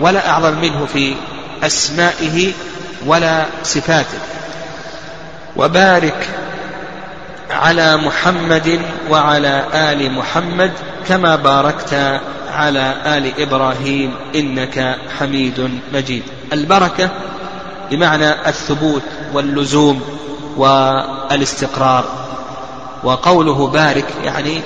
[0.00, 1.14] ولا أعظم منه في
[1.62, 2.52] أسمائه
[3.06, 4.18] ولا صفاته.
[5.56, 6.28] وبارك
[7.50, 10.72] على محمد وعلى آل محمد
[11.08, 12.20] كما باركت
[12.52, 16.22] على آل إبراهيم إنك حميد مجيد.
[16.52, 17.10] البركة
[17.90, 20.23] بمعنى الثبوت واللزوم.
[20.56, 22.04] والاستقرار
[23.04, 24.60] وقوله بارك يعني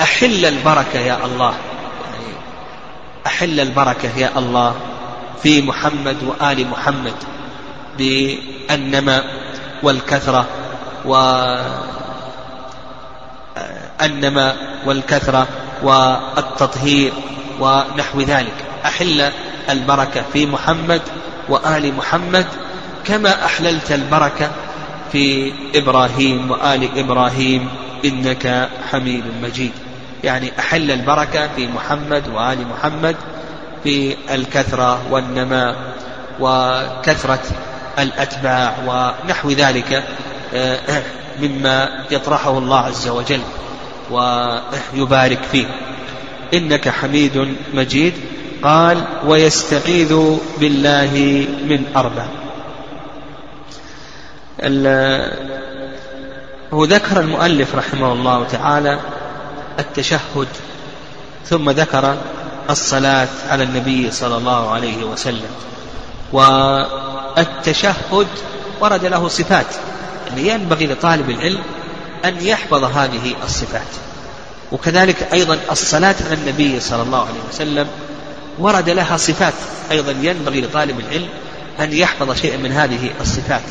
[0.00, 1.54] أحل البركة يا الله.
[2.04, 2.34] يعني
[3.26, 4.74] أحل البركة يا الله
[5.42, 7.14] في محمد وآل محمد
[7.98, 9.24] بالنماء
[9.82, 10.46] والكثرة
[14.00, 15.46] والنماء والكثرة
[15.82, 17.12] والتطهير
[17.60, 18.54] ونحو ذلك.
[18.84, 19.30] أحل
[19.70, 21.02] البركة في محمد
[21.48, 22.46] وآل محمد
[23.04, 24.50] كما أحللت البركة
[25.12, 27.68] في إبراهيم وآل إبراهيم
[28.04, 29.72] إنك حميد مجيد.
[30.24, 33.16] يعني أحل البركة في محمد وآل محمد
[33.84, 35.76] في الكثرة والنماء
[36.40, 37.42] وكثرة
[37.98, 40.04] الأتباع ونحو ذلك
[40.54, 41.02] آه،
[41.42, 43.40] مما يطرحه الله عز وجل
[44.10, 45.66] ويبارك فيه.
[46.54, 48.14] إنك حميد مجيد.
[48.62, 52.49] قال ويستعيذ بالله من أربع.
[56.72, 59.00] هو ذكر المؤلف رحمه الله تعالى
[59.78, 60.48] التشهد
[61.46, 62.16] ثم ذكر
[62.70, 65.50] الصلاة على النبي صلى الله عليه وسلم.
[66.32, 68.26] والتشهد
[68.80, 69.66] ورد له صفات
[70.26, 71.62] يعني ينبغي لطالب العلم
[72.24, 73.90] أن يحفظ هذه الصفات.
[74.72, 77.86] وكذلك أيضا الصلاة على النبي صلى الله عليه وسلم
[78.58, 79.54] ورد لها صفات
[79.90, 81.28] أيضا ينبغي لطالب العلم
[81.80, 83.62] أن يحفظ شيئا من هذه الصفات.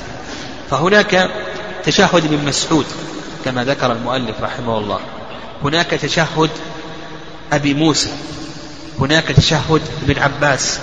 [0.69, 1.29] فهناك
[1.83, 2.85] تشهد ابن مسعود
[3.45, 4.99] كما ذكر المؤلف رحمه الله.
[5.63, 6.49] هناك تشهد
[7.53, 8.09] أبي موسى
[8.99, 10.79] هناك تشهد ابن عباس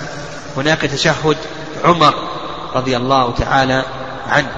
[0.57, 1.37] هناك تشهد
[1.83, 2.13] عمر
[2.75, 3.85] رضي الله تعالى
[4.27, 4.51] عنه.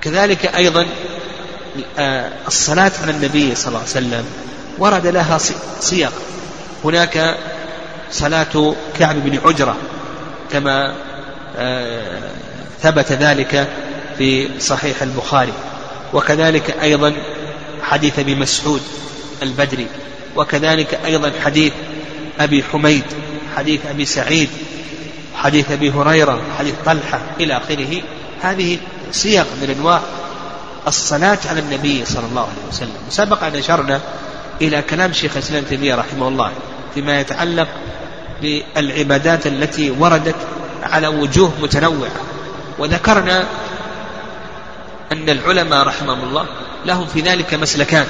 [0.00, 0.86] كذلك أيضا
[1.98, 4.24] آه، الصلاة على النبي صلى الله عليه وسلم
[4.78, 5.38] ورد لها
[5.80, 6.10] صيغ
[6.84, 7.36] هناك
[8.10, 9.76] صلاة كعب بن عجرة
[10.52, 10.94] كما
[11.56, 12.30] آه،
[12.82, 13.68] ثبت ذلك
[14.18, 15.52] في صحيح البخاري.
[16.12, 17.14] وكذلك أيضا
[17.82, 18.82] حديث أبي مسعود
[19.42, 19.86] البدري.
[20.36, 21.72] وكذلك أيضا حديث
[22.40, 23.04] أبي حميد
[23.56, 24.48] حديث أبي سعيد
[25.34, 28.02] حديث أبي هريرة حديث طلحة إلى آخره.
[28.42, 28.78] هذه
[29.12, 30.00] صيغ من أنواع
[30.86, 33.00] الصلاة على النبي صلى الله عليه وسلم.
[33.10, 34.00] سبق أن أشرنا
[34.60, 36.52] إلى كلام شيخ الإسلام تيمية رحمه الله
[36.94, 37.68] فيما يتعلق
[38.42, 40.36] بالعبادات التي وردت
[40.82, 42.10] على وجوه متنوعة.
[42.78, 43.46] وذكرنا
[45.12, 46.46] أن العلماء رحمهم الله
[46.86, 48.06] لهم في ذلك مسلكان.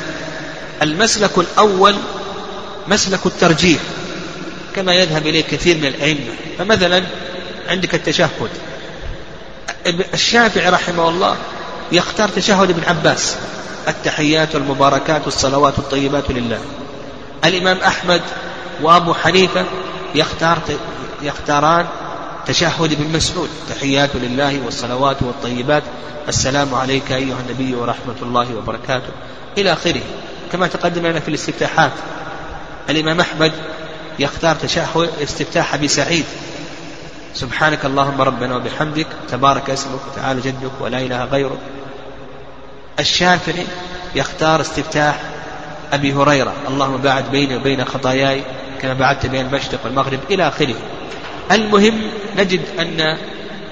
[0.83, 1.96] المسلك الأول
[2.88, 3.81] مسلك الترجيح
[4.77, 6.35] كما يذهب إليه كثير من الأئمة.
[6.59, 7.03] فمثلا
[7.68, 8.51] عندك التشهد.
[10.14, 11.37] الشافعي رحمه الله
[11.92, 13.37] يختار تشهد ابن عباس.
[13.88, 16.61] التحيات والمباركات والصلوات الطيبات لله.
[17.44, 18.22] الإمام أحمد
[18.83, 19.64] وأبو حنيفة
[20.14, 20.59] يختار
[21.22, 21.87] يختاران
[22.46, 23.50] تشهد ابن مسعود.
[23.68, 25.83] تحيات لله والصلوات والطيبات.
[26.28, 29.12] السلام عليك أيها النبي ورحمة الله وبركاته.
[29.59, 30.02] إلى آخره.
[30.52, 31.92] كما تقدم لنا في الاستفتاحات.
[32.90, 33.52] الإمام أحمد
[34.18, 36.24] يختار تشهد استفتاح أبي سعيد.
[37.35, 39.07] سبحانك اللهم ربنا وبحمدك.
[39.31, 41.59] تبارك اسمك وتعالى جدك ولا إله غيرك.
[43.00, 43.66] الشافعي
[44.14, 45.20] يختار استفتاح
[45.92, 46.52] أبي هريرة.
[46.68, 48.42] اللهم باعد بيني وبين خطاياي
[48.83, 50.20] كما بعدت بين المشرق والمغرب.
[50.31, 50.74] إلى آخره.
[51.50, 52.00] المهم
[52.37, 53.16] نجد أن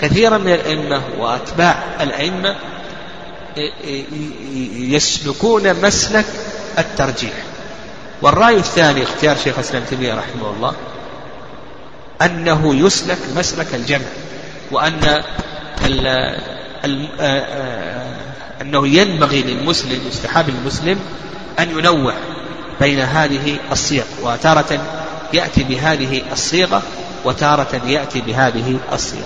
[0.01, 2.57] كثيرا من الأئمة وأتباع الأئمة
[4.75, 6.27] يسلكون مسلك
[6.79, 7.33] الترجيح.
[8.23, 10.75] والرأي الثاني اختيار شيخ الإسلام تيمية رحمه الله
[12.23, 14.07] أنه يسلك مسلك الجمع
[14.73, 15.23] وأن
[15.85, 16.07] ال
[16.85, 17.09] ال
[18.61, 20.99] أنه ينبغي للمسلم يستحب للمسلم
[21.59, 22.15] أن ينوع
[22.81, 24.81] بين هذه الصيغ وتارة
[25.33, 26.83] يأتي بهذه الصيغة
[27.25, 29.25] وتارة يأتي بهذه الصيغة.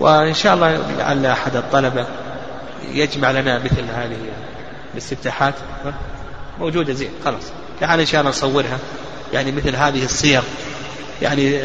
[0.00, 2.06] وإن شاء الله لعل أحد الطلبة
[2.92, 4.16] يجمع لنا مثل هذه
[4.94, 5.54] الاستفتاحات.
[6.60, 7.42] موجودة زين خلاص.
[7.80, 8.78] تعال إن شاء الله نصورها.
[9.32, 10.42] يعني مثل هذه الصيغ.
[11.22, 11.60] يعني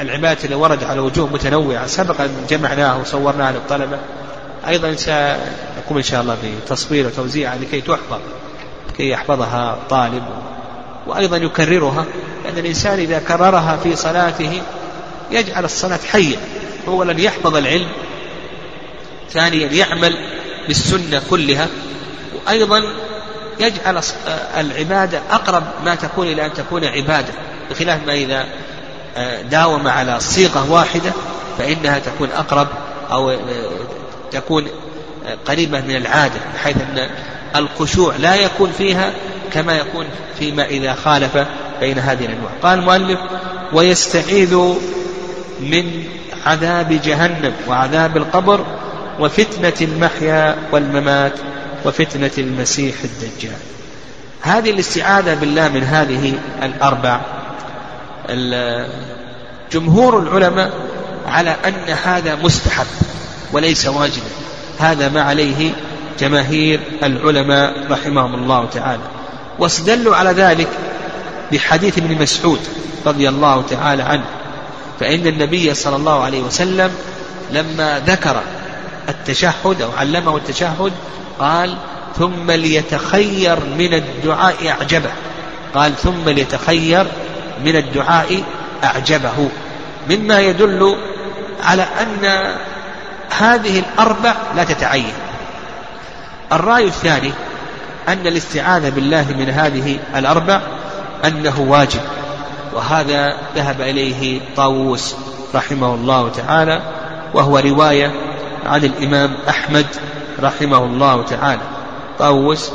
[0.00, 1.86] العبادة اللي ورد على وجوه متنوعة.
[1.86, 3.98] سبق أن جمعناها وصورناها للطلبة.
[4.68, 8.20] أيضا سنقوم إن شاء الله بتصوير وتوزيعها لكي تحفظ
[8.96, 10.22] كي يحفظها الطالب
[11.06, 12.04] وأيضا يكررها.
[12.44, 14.62] لأن الإنسان إذا كررها في صلاته
[15.30, 16.36] يجعل الصلاة حية
[16.88, 17.88] أولا يحفظ العلم
[19.30, 20.16] ثانيا يعمل
[20.68, 21.68] بالسنة كلها
[22.34, 22.82] وأيضا
[23.60, 24.00] يجعل
[24.56, 27.32] العبادة أقرب ما تكون إلى أن تكون عبادة
[27.70, 28.46] بخلاف ما إذا
[29.16, 31.12] آه، داوم على صيغة واحدة
[31.58, 32.68] فإنها تكون أقرب
[33.10, 33.38] أو آه،
[34.30, 34.68] تكون
[35.46, 37.10] قريبة من العادة بحيث أن
[37.56, 39.12] الخشوع لا يكون فيها
[39.52, 40.06] كما يكون
[40.38, 41.46] فيما إذا خالف
[41.80, 42.50] بين هذه الأنواع.
[42.62, 43.18] قال المؤلف
[43.72, 44.56] ويستعيذ
[45.60, 46.04] من
[46.46, 48.66] عذاب جهنم وعذاب القبر
[49.20, 51.32] وفتنة المحيا والممات
[51.84, 53.56] وفتنة المسيح الدجال.
[54.40, 57.20] هذه الاستعاذة بالله من هذه الأربع.
[59.72, 60.72] جمهور العلماء
[61.26, 62.86] على أن هذا مستحب
[63.52, 64.26] وليس واجبا.
[64.78, 65.70] هذا ما عليه
[66.20, 69.02] جماهير العلماء رحمهم الله تعالى.
[69.62, 70.68] واستدلوا على ذلك
[71.52, 72.60] بحديث ابن مسعود
[73.06, 74.24] رضي الله تعالى عنه.
[75.00, 76.90] فإن النبي صلى الله عليه وسلم
[77.50, 78.42] لما ذكر
[79.08, 80.92] التشهد أو علمه التشهد
[81.38, 81.76] قال
[82.18, 85.10] ثم ليتخير من الدعاء أعجبه.
[85.74, 87.06] قال ثم ليتخير
[87.64, 88.42] من الدعاء
[88.84, 89.48] أعجبه.
[90.10, 90.96] مما يدل
[91.62, 92.54] على أن
[93.38, 95.12] هذه الأربع لا تتعين.
[96.52, 97.32] الرأي الثاني
[98.08, 100.60] أن الاستعاذة بالله من هذه الأربع
[101.24, 102.00] أنه واجب.
[102.74, 105.14] وهذا ذهب إليه طاووس
[105.54, 106.82] رحمه الله تعالى
[107.34, 108.12] وهو رواية
[108.66, 109.86] عن الإمام أحمد
[110.40, 111.62] رحمه الله تعالى.
[112.18, 112.70] طاووس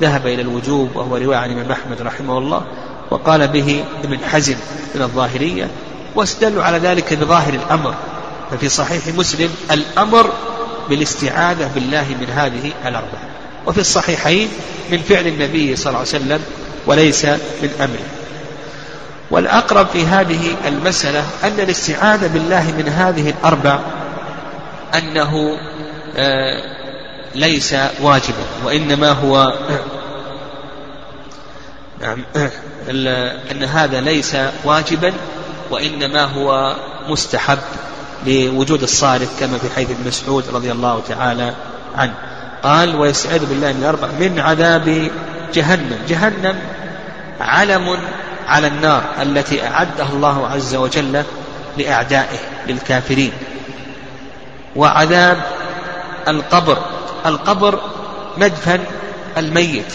[0.00, 2.62] ذهب إلى الوجوب وهو رواية عن الإمام أحمد رحمه الله
[3.10, 4.56] وقال به ابن حزم
[4.94, 5.70] من الظاهرية
[6.14, 7.94] واستدلوا على ذلك بظاهر الأمر
[8.50, 10.30] ففي صحيح مسلم الأمر
[10.88, 13.33] بالاستعاذة بالله من هذه الأربعة
[13.66, 14.48] وفي الصحيحين
[14.90, 16.40] من فعل النبي صلى الله عليه وسلم
[16.86, 17.24] وليس
[17.62, 18.24] من أمره
[19.30, 23.80] والأقرب في هذه المسألة أن الاستعاذة بالله من هذه الأربع
[24.94, 25.58] أنه
[26.16, 26.62] آه،
[27.34, 29.52] ليس واجبا وإنما هو
[32.00, 32.24] نعم
[33.50, 35.12] أن هذا ليس واجبا
[35.70, 36.76] وإنما هو
[37.08, 37.58] مستحب
[38.26, 41.54] لوجود الصارف كما في حديث ابن مسعود رضي الله تعالى
[41.96, 42.14] عنه.
[42.64, 45.10] قال ويستعيذ بالله من الأربع من عذاب
[45.54, 45.98] جهنم.
[46.08, 46.58] جهنم
[47.40, 47.98] علم
[48.48, 51.22] على النار التي أعدها الله عز وجل
[51.78, 53.32] لأعدائه للكافرين.
[54.76, 55.40] وعذاب
[56.28, 56.78] القبر.
[57.26, 57.80] القبر
[58.36, 58.80] مدفن
[59.36, 59.94] الميت.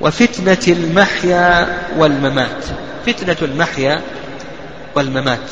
[0.00, 2.64] وفتنة المحيا والممات.
[3.06, 4.00] فتنة المحيا
[4.94, 5.50] والممات.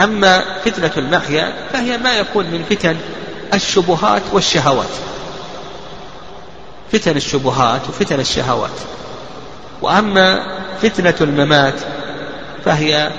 [0.00, 2.96] أما فتنة المحيا فهي ما يكون من فتن
[3.54, 4.88] الشبهات والشهوات.
[6.92, 8.78] فتن الشبهات وفتن الشهوات.
[9.82, 11.74] وأما فتنة الممات
[12.64, 13.10] فهي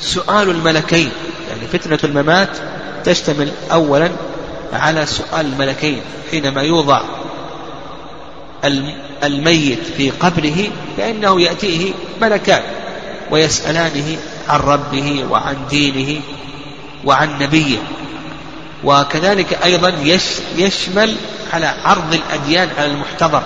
[0.00, 1.10] سؤال الملكين.
[1.48, 2.48] يعني فتنة الممات
[3.04, 4.10] تشتمل أولا
[4.72, 6.00] على سؤال الملكين
[6.30, 7.02] حينما يوضع
[9.24, 12.62] الميت في قبره فإنه يأتيه ملكان
[13.30, 14.16] ويسألانه
[14.48, 16.20] عن ربه وعن دينه
[17.04, 17.78] وعن نبيه.
[18.84, 19.92] وكذلك أيضا
[20.56, 21.16] يشمل
[21.52, 23.42] على عرض الأديان على المحتضر.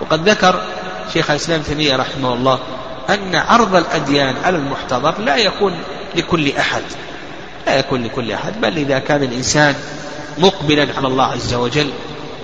[0.00, 0.60] وقد ذكر
[1.12, 2.58] شيخ الإسلام تيمية رحمه الله
[3.10, 5.78] أن عرض الأديان على المحتضر لا يكون
[6.14, 6.82] لكل أحد
[7.66, 9.74] لا يكون لكل أحد بل إذا كان الإنسان
[10.38, 11.90] مقبلا على الله عز وجل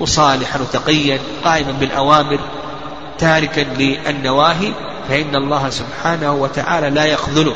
[0.00, 2.38] وصالحا وتقيا قائما بالأوامر
[3.18, 4.72] تاركا للنواهي
[5.08, 7.54] فإن الله سبحانه وتعالى لا يخذله.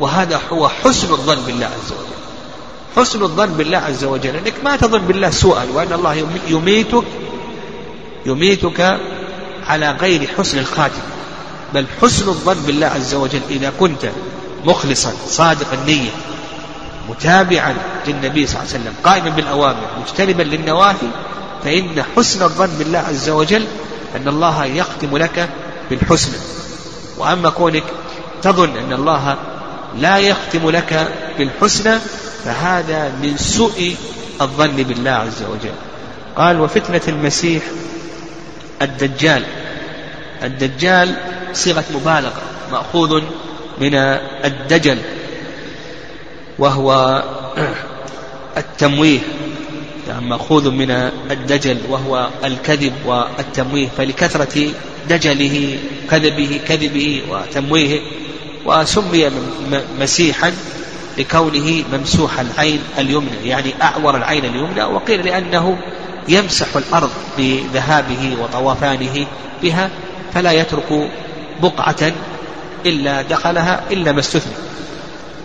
[0.00, 2.19] وهذا هو حسن الظن بالله عز وجل.
[2.96, 7.04] حسن الظن بالله عز وجل إنك ما تظن بالله سوءا وإن الله يميتك
[8.26, 8.98] يميتك
[9.66, 11.02] على غير حسن الخاتم.
[11.74, 14.10] بل حسن الظن بالله عز وجل إذا كنت
[14.64, 16.10] مخلصا صادق النيه
[17.08, 17.74] متابعا
[18.06, 21.08] للنبي صلى الله عليه وسلم قائما بالأوامر مجتنبا للنواهي
[21.64, 23.64] فإن حسن الظن بالله عز وجل
[24.16, 25.48] أن الله يختم لك
[25.90, 26.36] بالحسنى
[27.18, 27.84] وأما كونك
[28.42, 29.36] تظن أن الله
[29.98, 31.98] لا يختم لك بالحسنى
[32.44, 33.96] فهذا من سوء
[34.40, 35.74] الظن بالله عز وجل.
[36.36, 37.62] قال وفتنة المسيح
[38.82, 39.42] الدجال.
[40.42, 41.14] الدجال
[41.52, 43.22] صيغة مبالغة مأخوذ
[43.80, 43.94] من
[44.44, 44.98] الدجل
[46.58, 47.22] وهو
[48.56, 49.18] التمويه
[50.08, 50.90] يعني مأخوذ من
[51.30, 53.88] الدجل وهو الكذب والتمويه.
[53.98, 54.72] فلكثرة
[55.08, 55.78] دجله
[56.10, 58.00] كذبه كذبه وتمويهه
[58.66, 59.30] وسمي
[60.00, 60.52] مسيحا
[61.20, 65.78] لكونه ممسوح العين اليمنى يعني أعور العين اليمنى وقيل لأنه
[66.28, 69.26] يمسح الأرض بذهابه وطوفانه
[69.62, 69.90] بها
[70.34, 71.10] فلا يترك
[71.62, 72.12] بقعة
[72.86, 74.52] إلا دخلها إلا ما استثنى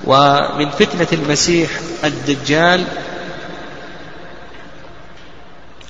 [0.05, 1.69] ومن فتنة المسيح
[2.03, 2.83] الدجال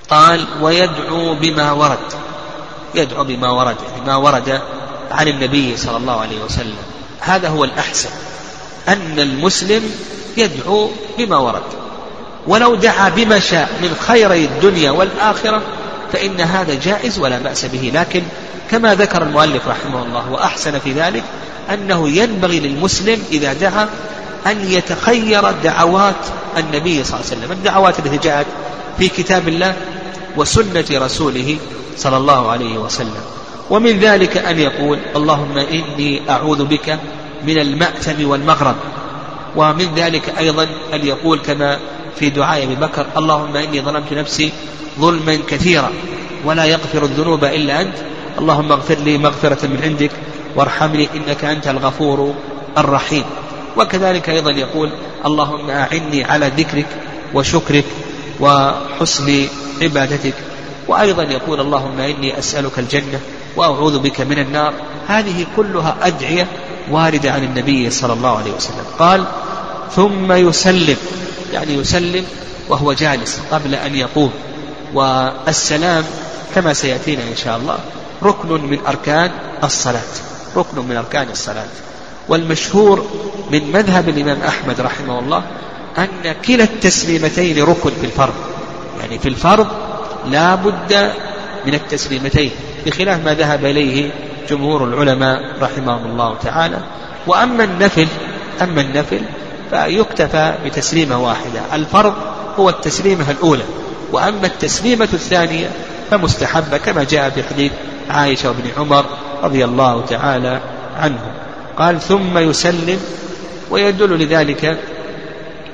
[0.10, 2.14] قال ويدعو بما ورد.
[2.96, 4.62] يدعو بما ورد يعني ما ورد
[5.12, 6.78] عن النبي صلى الله عليه وسلم.
[7.20, 8.10] هذا هو الأحسن.
[8.88, 9.84] أن المسلم
[10.38, 11.64] يدعو بما ورد.
[12.48, 15.62] ولو دعا بما شاء من خيري الدنيا والآخرة
[16.14, 17.92] فإن هذا جائز ولا بأس به.
[17.96, 18.24] لكن
[18.72, 21.24] كما ذكر المؤلف رحمه الله وأحسن في ذلك
[21.74, 23.90] أنه ينبغي للمسلم إذا دعا
[24.48, 26.26] أن يتخير دعوات
[26.58, 27.52] النبي صلى الله عليه وسلم.
[27.52, 28.46] الدعوات التي جاءت
[28.98, 29.74] في كتاب الله
[30.38, 31.58] وسنة رسوله
[31.98, 33.24] صلى الله عليه وسلم.
[33.70, 37.00] ومن ذلك أن يقول اللهم إني أعوذ بك
[37.48, 38.76] من المأتم والمغرب.
[39.56, 41.80] ومن ذلك أيضا أن يقول كما
[42.20, 44.52] في دعاء أبي بكر اللهم إني ظلمت نفسي
[45.00, 45.90] ظلما كثيرا
[46.46, 47.98] ولا يغفر الذنوب إلا أنت.
[48.40, 50.12] اللهم اغفر لي مغفرة من عندك
[50.56, 52.36] وارحمني إنك أنت الغفور
[52.78, 53.24] الرحيم.
[53.78, 54.90] وكذلك أيضا يقول
[55.26, 56.88] اللهم أعني على ذكرك
[57.34, 57.86] وشكرك
[58.40, 59.48] وحسن
[59.82, 60.34] عبادتك.
[60.88, 63.20] وأيضا يقول اللهم إني أسألك الجنة
[63.56, 64.74] وأعوذ بك من النار.
[65.08, 66.48] هذه كلها أدعية
[66.92, 68.86] واردة عن النبي صلى الله عليه وسلم.
[69.00, 69.26] قال
[69.96, 70.98] ثم يسلم.
[71.54, 72.26] يعني يسلم
[72.70, 74.32] وهو جالس قبل أن يقوم.
[74.94, 76.04] والسلام
[76.56, 77.78] كما سيأتينا إن شاء الله
[78.24, 79.32] ركن من أركان
[79.64, 80.02] الصلاة.
[80.56, 81.68] ركن من أركان الصلاة.
[82.30, 83.06] والمشهور
[83.52, 85.44] من مذهب الإمام أحمد رحمه الله
[85.98, 88.34] أن كلا التسليمتين ركن في الفرض.
[89.02, 89.68] يعني في الفرض
[90.28, 91.12] لا بد
[91.68, 92.52] من التسليمتين
[92.86, 94.12] بخلاف ما ذهب إليه
[94.50, 96.80] جمهور العلماء رحمهم الله تعالى.
[97.28, 98.08] وأما النفل
[98.62, 99.22] أما النفل
[99.70, 102.14] فيكتفى بتسليمة واحدة الفرض
[102.60, 103.64] هو التسليمة الأولى.
[104.12, 105.68] وأما التسليمة الثانية
[106.12, 107.72] فمستحبة كما جاء في حديث
[108.10, 109.06] عائشة وابن عمر
[109.44, 110.62] رضي الله تعالى
[110.98, 111.34] عنهم
[111.78, 113.00] قال ثم يسلم
[113.70, 114.78] ويدل لذلك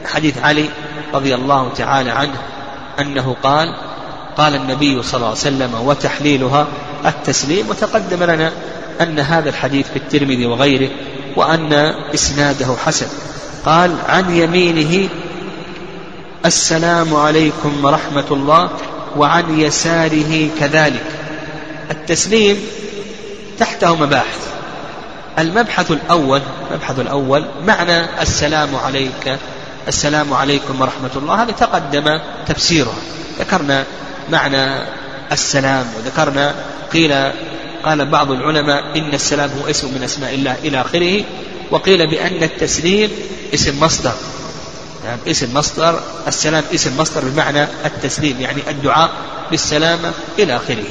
[0.06, 0.70] حديث علي
[1.14, 2.38] رضي الله تعالى عنه
[3.00, 3.76] أنه قال
[4.38, 6.68] قال النبي صلى الله عليه وسلم وتحليلها
[7.06, 8.52] التسليم وتقدم لنا
[9.02, 10.90] أن هذا الحديث في الترمذي وغيره
[11.36, 11.74] وأن
[12.14, 13.08] إسناده حسن.
[13.66, 15.10] قال عن يمينه
[16.46, 18.70] السلام عليكم ورحمة الله
[19.18, 21.06] وعن يساره كذلك.
[21.92, 22.58] التسليم
[23.60, 24.48] تحته مباحث.
[25.40, 29.38] المبحث الأول المبحث الأول معنى السلام عليك
[29.88, 31.44] السلام عليكم ورحمة الله.
[31.44, 32.94] هذا تقدم تفسيره
[33.40, 33.86] ذكرنا
[34.32, 34.84] معنى
[35.32, 35.86] السلام.
[35.98, 36.56] وذكرنا
[36.94, 37.32] قيل
[37.84, 41.24] قال بعض العلماء إن السلام هو اسم من أسماء الله إلى آخره
[41.72, 43.12] وقيل بأن التسليم
[43.54, 44.14] اسم مصدر.
[45.06, 46.00] يعني اسم مصدر.
[46.28, 49.10] السلام اسم مصدر بمعنى التسليم يعني الدعاء
[49.52, 50.84] بالسلامة إلى آخره.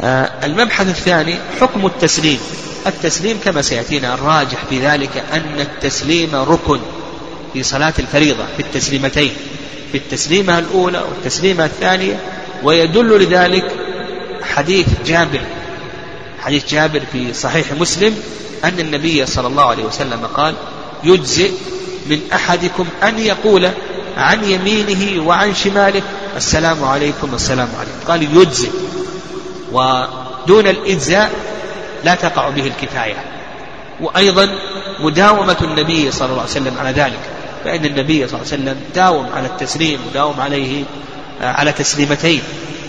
[0.00, 2.38] آه المبحث الثاني حكم التسليم.
[2.86, 6.80] التسليم كما سيأتينا الراجح في ذلك أن التسليم ركن.
[7.54, 9.32] في صلاة الفريضة في التسليمتين
[9.92, 12.20] في التسليمة الأولى والتسليمة الثانية
[12.62, 13.72] ويدل لذلك
[14.42, 15.40] حديث جابر
[16.40, 18.16] حديث جابر في صحيح مسلم
[18.64, 20.54] أن النبي صلى الله عليه وسلم قال
[21.04, 21.50] يجزئ
[22.06, 23.70] من أحدكم أن يقول
[24.16, 26.02] عن يمينه وعن شماله
[26.36, 28.08] السلام عليكم والسلام عليكم.
[28.08, 28.70] قال يجزئ.
[29.72, 31.32] ودون الإجزاء
[32.04, 33.24] لا تقع به الكفاية.
[34.00, 34.48] وأيضا
[35.00, 37.33] مداومة النبي صلى الله عليه وسلم على ذلك.
[37.64, 40.84] فإن النبي صلى الله عليه وسلم داوم على التسليم وداوم عليه
[41.42, 42.42] آه، على تسليمتين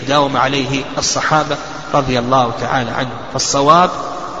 [0.08, 1.56] داوم عليه الصحابة
[1.94, 3.90] رضي الله تعالى عنهم فالصواب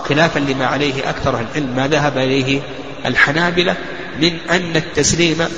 [0.08, 2.60] خلافا لما عليه أكثر العلم ما ذهب إليه
[3.06, 3.76] الحنابلة
[4.20, 5.48] من أن التسليم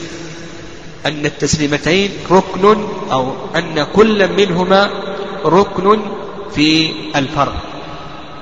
[1.07, 4.91] أن التسليمتين ركن أو أن كل منهما
[5.45, 6.01] ركن
[6.55, 7.55] في الفرض.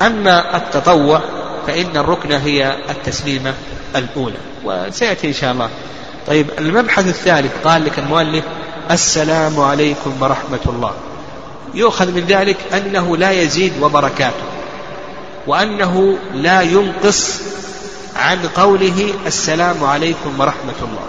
[0.03, 1.23] أما التطوع
[1.67, 3.55] فإن الركن هي التسليمة
[3.97, 4.37] الأولى.
[4.65, 5.71] وسيأتي إن شاء الله
[6.27, 8.45] طيب المبحث الثالث قال لك المؤلف
[8.91, 10.93] السلام عليكم ورحمة الله.
[11.75, 14.45] يؤخذ من ذلك أنه لا يزيد وبركاته
[15.47, 17.41] وأنه لا ينقص
[18.17, 21.07] عن قوله السلام عليكم ورحمة الله.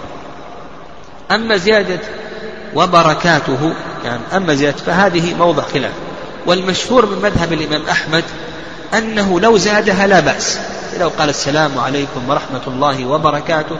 [1.30, 2.00] أما زيادة
[2.74, 3.72] وبركاته
[4.04, 5.92] يعني أما زيادة فهذه موضع خلاف.
[6.46, 8.24] والمشهور من مذهب الإمام أحمد
[8.94, 10.58] أنه لو زادها لا بأس.
[11.00, 13.76] لو قال السلام عليكم ورحمة الله وبركاته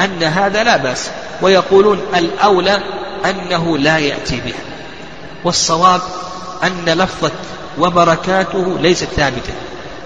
[0.00, 1.10] أن هذا لا بأس
[1.42, 2.80] ويقولون الأولى
[3.24, 4.60] أنه لا يأتي بها
[5.44, 6.00] والصواب
[6.64, 7.30] أن لفظة
[7.78, 9.52] وبركاته ليست ثابتة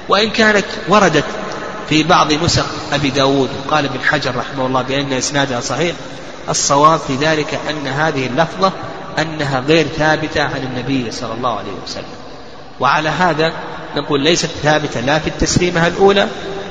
[0.09, 1.24] وإن كانت وردت
[1.88, 5.97] في بعض نسخ أبي داود وقال ابن حجر رحمه الله بأن إسنادها صحيح
[6.49, 8.72] الصواب في ذلك أن هذه اللفظة
[9.18, 12.05] أنها غير ثابتة عن النبي صلى الله عليه وسلم
[12.80, 13.53] وعلى هذا
[13.97, 16.28] نقول ليست ثابتة لا في التسليمة الأولى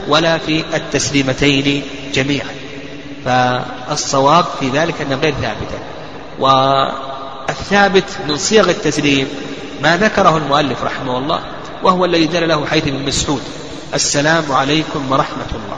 [0.07, 2.62] ولا في التسليمتين جميعا.
[3.25, 5.79] فالصواب في ذلك أنها غير ثابتة
[6.39, 9.27] والثابت من صيغ التسليم
[9.81, 11.39] ما ذكره المؤلف رحمه الله
[11.83, 13.41] وهو الذي دل له حيث ابن مسعود
[13.93, 15.77] السلام عليكم ورحمة الله.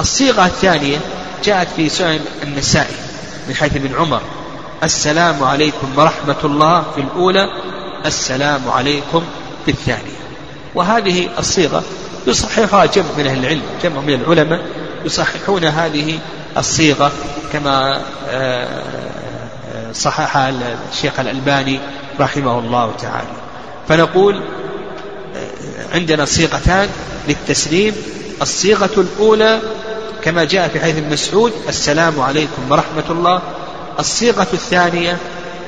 [0.00, 0.98] الصيغة الثانية
[1.44, 2.96] جاءت في سنن النسائي
[3.48, 4.20] من حيث ابن عمر
[4.82, 7.48] السلام عليكم ورحمة الله في الأولى
[8.06, 9.22] السلام عليكم
[9.64, 10.18] في الثانية.
[10.74, 11.82] وهذه الصيغة
[12.26, 14.62] يصححها جمع من أهل العلم جمع من العلماء
[15.04, 16.18] يصححون هذه
[16.56, 17.12] الصيغة
[17.52, 18.82] كما آه،
[19.74, 20.52] آه، صححها
[20.92, 21.80] الشيخ الألباني
[22.20, 23.28] رحمه الله تعالى.
[23.88, 24.42] فنقول
[25.36, 26.88] آه، عندنا صيغتان
[27.28, 27.94] للتسليم.
[28.42, 29.60] الصيغة الأولى
[30.22, 33.42] كما جاء في حديث مسعود السلام عليكم ورحمة الله.
[33.98, 35.18] الصيغة الثانية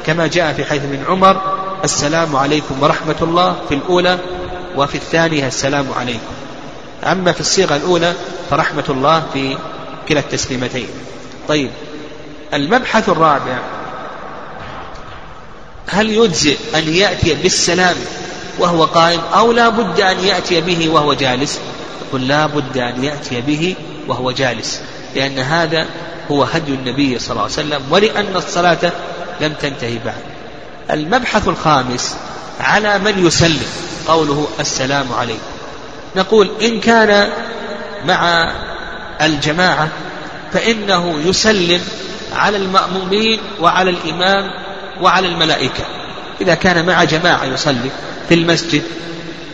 [0.07, 1.41] كما جاء في حديث ابن عمر
[1.85, 4.19] السلام عليكم ورحمة الله في الأولى
[4.77, 6.35] وفي الثانية السلام عليكم.
[7.05, 8.13] أما في الصيغة الأولى
[8.51, 9.57] فرحمة الله في
[10.09, 10.89] كلا التسليمتين.
[11.49, 11.71] طيب
[12.55, 13.59] المبحث الرابع
[15.89, 17.97] هل يجزئ أن يأتي بالسلام
[18.59, 21.59] وهو قائم أو لا بد أن يأتي به وهو جالس؟
[22.09, 23.75] يقول لا بد أن يأتي به
[24.09, 24.81] وهو جالس
[25.15, 25.87] لأن هذا
[26.31, 28.93] هو هدي النبي صلى الله عليه وسلم ولأن الصلاة
[29.41, 30.23] لم تنتهي بعد.
[30.91, 32.17] المبحث الخامس
[32.61, 33.67] على من يسلم؟
[34.09, 35.41] قوله السلام عليكم.
[36.17, 37.29] نقول إن كان
[38.07, 38.53] مع
[39.23, 39.89] الجماعة
[40.53, 41.81] فإنه يسلم
[42.33, 44.51] على المأمومين وعلى الإمام
[45.01, 45.85] وعلى الملائكة.
[46.41, 47.91] إذا كان مع جماعة يصلي
[48.29, 48.83] في المسجد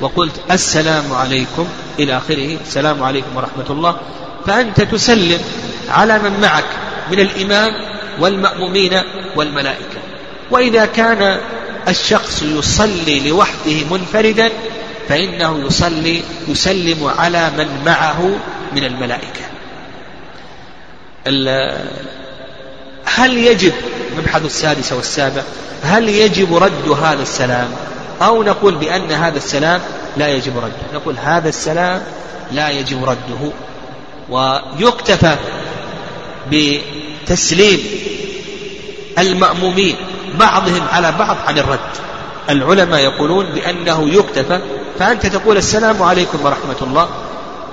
[0.00, 3.96] وقلت السلام عليكم إلى آخره السلام عليكم ورحمة الله
[4.46, 5.40] فأنت تسلم
[5.88, 6.64] على من معك
[7.10, 7.72] من الإمام
[8.20, 9.00] والمأمومين
[9.36, 9.98] والملائكة.
[10.50, 11.40] وإذا كان
[11.88, 14.50] الشخص يصلي لوحده منفردا
[15.08, 18.36] فإنه يصلي يسلم على من معه
[18.72, 19.51] من الملائكة.
[23.04, 23.72] هل يجب
[24.12, 25.42] المبحث السادس والسابع
[25.82, 27.68] هل يجب رد هذا السلام؟
[28.22, 29.80] أو نقول بأن هذا السلام
[30.16, 30.98] لا يجب رده.
[30.98, 32.02] نقول هذا السلام
[32.52, 33.52] لا يجب رده.
[34.30, 35.36] ويكتفى
[36.50, 37.80] بتسليم
[39.18, 39.96] المأمومين
[40.40, 41.78] بعضهم على بعض عن الرد.
[42.50, 44.60] العلماء يقولون بأنه يكتفى
[44.98, 47.08] فأنت تقول السلام عليكم ورحمة الله.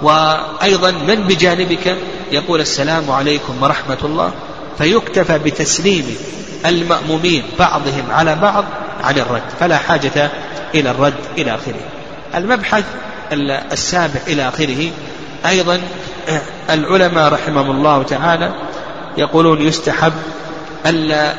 [0.02, 1.98] وأيضا من بجانبك
[2.32, 4.32] يقول السلام عليكم ورحمة الله
[4.78, 6.18] فيكتفى بتسليم
[6.66, 8.66] المأمومين بعضهم على بعض
[9.04, 10.32] عن الرد فلا حاجة
[10.76, 11.80] إلى الرد إلى آخره.
[12.36, 12.84] المبحث
[13.72, 14.92] السابع إلى آخره
[15.46, 15.82] أيضا
[16.70, 18.54] العلماء رحمهم الله تعالى
[19.18, 20.14] يقولون يستحب
[20.86, 21.34] ألا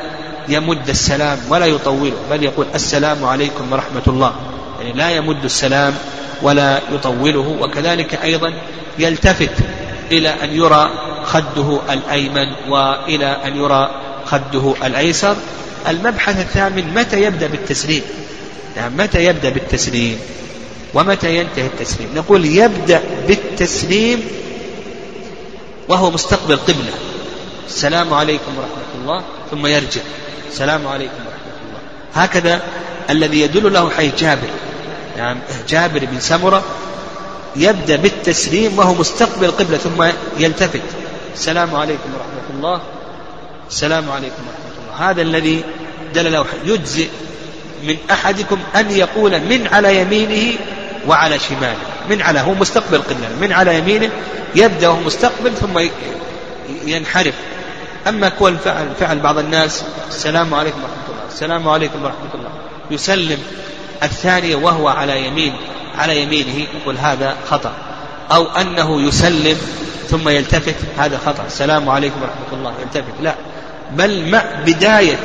[0.49, 4.33] يمد السلام ولا يطوله بل يقول السلام عليكم ورحمة الله.
[4.97, 5.93] يعني لا يمد السلام
[6.41, 8.53] ولا يطوله وكذلك أيضا
[8.99, 9.51] يلتفت
[10.11, 10.91] إلى أن يرى
[11.23, 13.91] خده الأيمن وإلى أن يرى
[14.25, 15.35] خده الأيسر.
[15.87, 18.01] المبحث الثامن متى يبدأ بالتسليم؟
[18.77, 20.19] يعني متى يبدأ بالتسليم؟
[20.93, 24.27] ومتى ينتهي التسليم؟ نقول يبدأ بالتسليم
[25.87, 26.93] وهو مستقبل قبلة.
[27.67, 29.23] السلام عليكم ورحمة الله.
[29.51, 30.01] ثم يرجع.
[30.51, 31.79] السلام عليكم ورحمة الله.
[32.13, 32.61] هكذا
[33.09, 34.49] الذي يدل له حي جابر.
[35.21, 36.63] يعني جابر بن سمرة
[37.55, 40.03] يبدأ بالتسليم وهو مستقبل قبلة ثم
[40.37, 40.81] يلتفت.
[41.33, 42.81] السلام عليكم ورحمة الله.
[43.69, 45.09] السلام عليكم ورحمة الله.
[45.09, 45.63] هذا الذي
[46.15, 47.09] دل له يجزئ
[47.83, 50.59] من أحدكم أن يقول من على يمينه
[51.07, 51.77] وعلى شماله.
[52.09, 53.29] من على هو مستقبل قبلة.
[53.41, 54.09] من على يمينه
[54.55, 55.79] يبدأ وهو مستقبل ثم
[56.85, 57.33] ينحرف.
[58.07, 61.25] أما كون فعل, فعل بعض الناس السلام عليكم ورحمة الله.
[61.33, 62.49] السلام عليكم ورحمة الله.
[62.91, 63.43] يسلم.
[64.03, 65.53] الثانية وهو على يمين
[65.97, 67.73] على يمينه يقول هذا خطأ.
[68.31, 69.57] أو أنه يسلم
[70.09, 71.43] ثم يلتفت هذا خطأ.
[71.47, 72.73] السلام عليكم ورحمة الله.
[72.81, 73.13] يلتفت.
[73.21, 73.35] لا.
[73.91, 75.19] بل مع بداية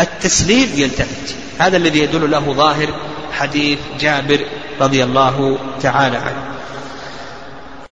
[0.00, 1.34] التسليم يلتفت.
[1.58, 2.88] هذا الذي يدل له ظاهر
[3.32, 4.40] حديث جابر
[4.80, 6.53] رضي الله تعالى عنه.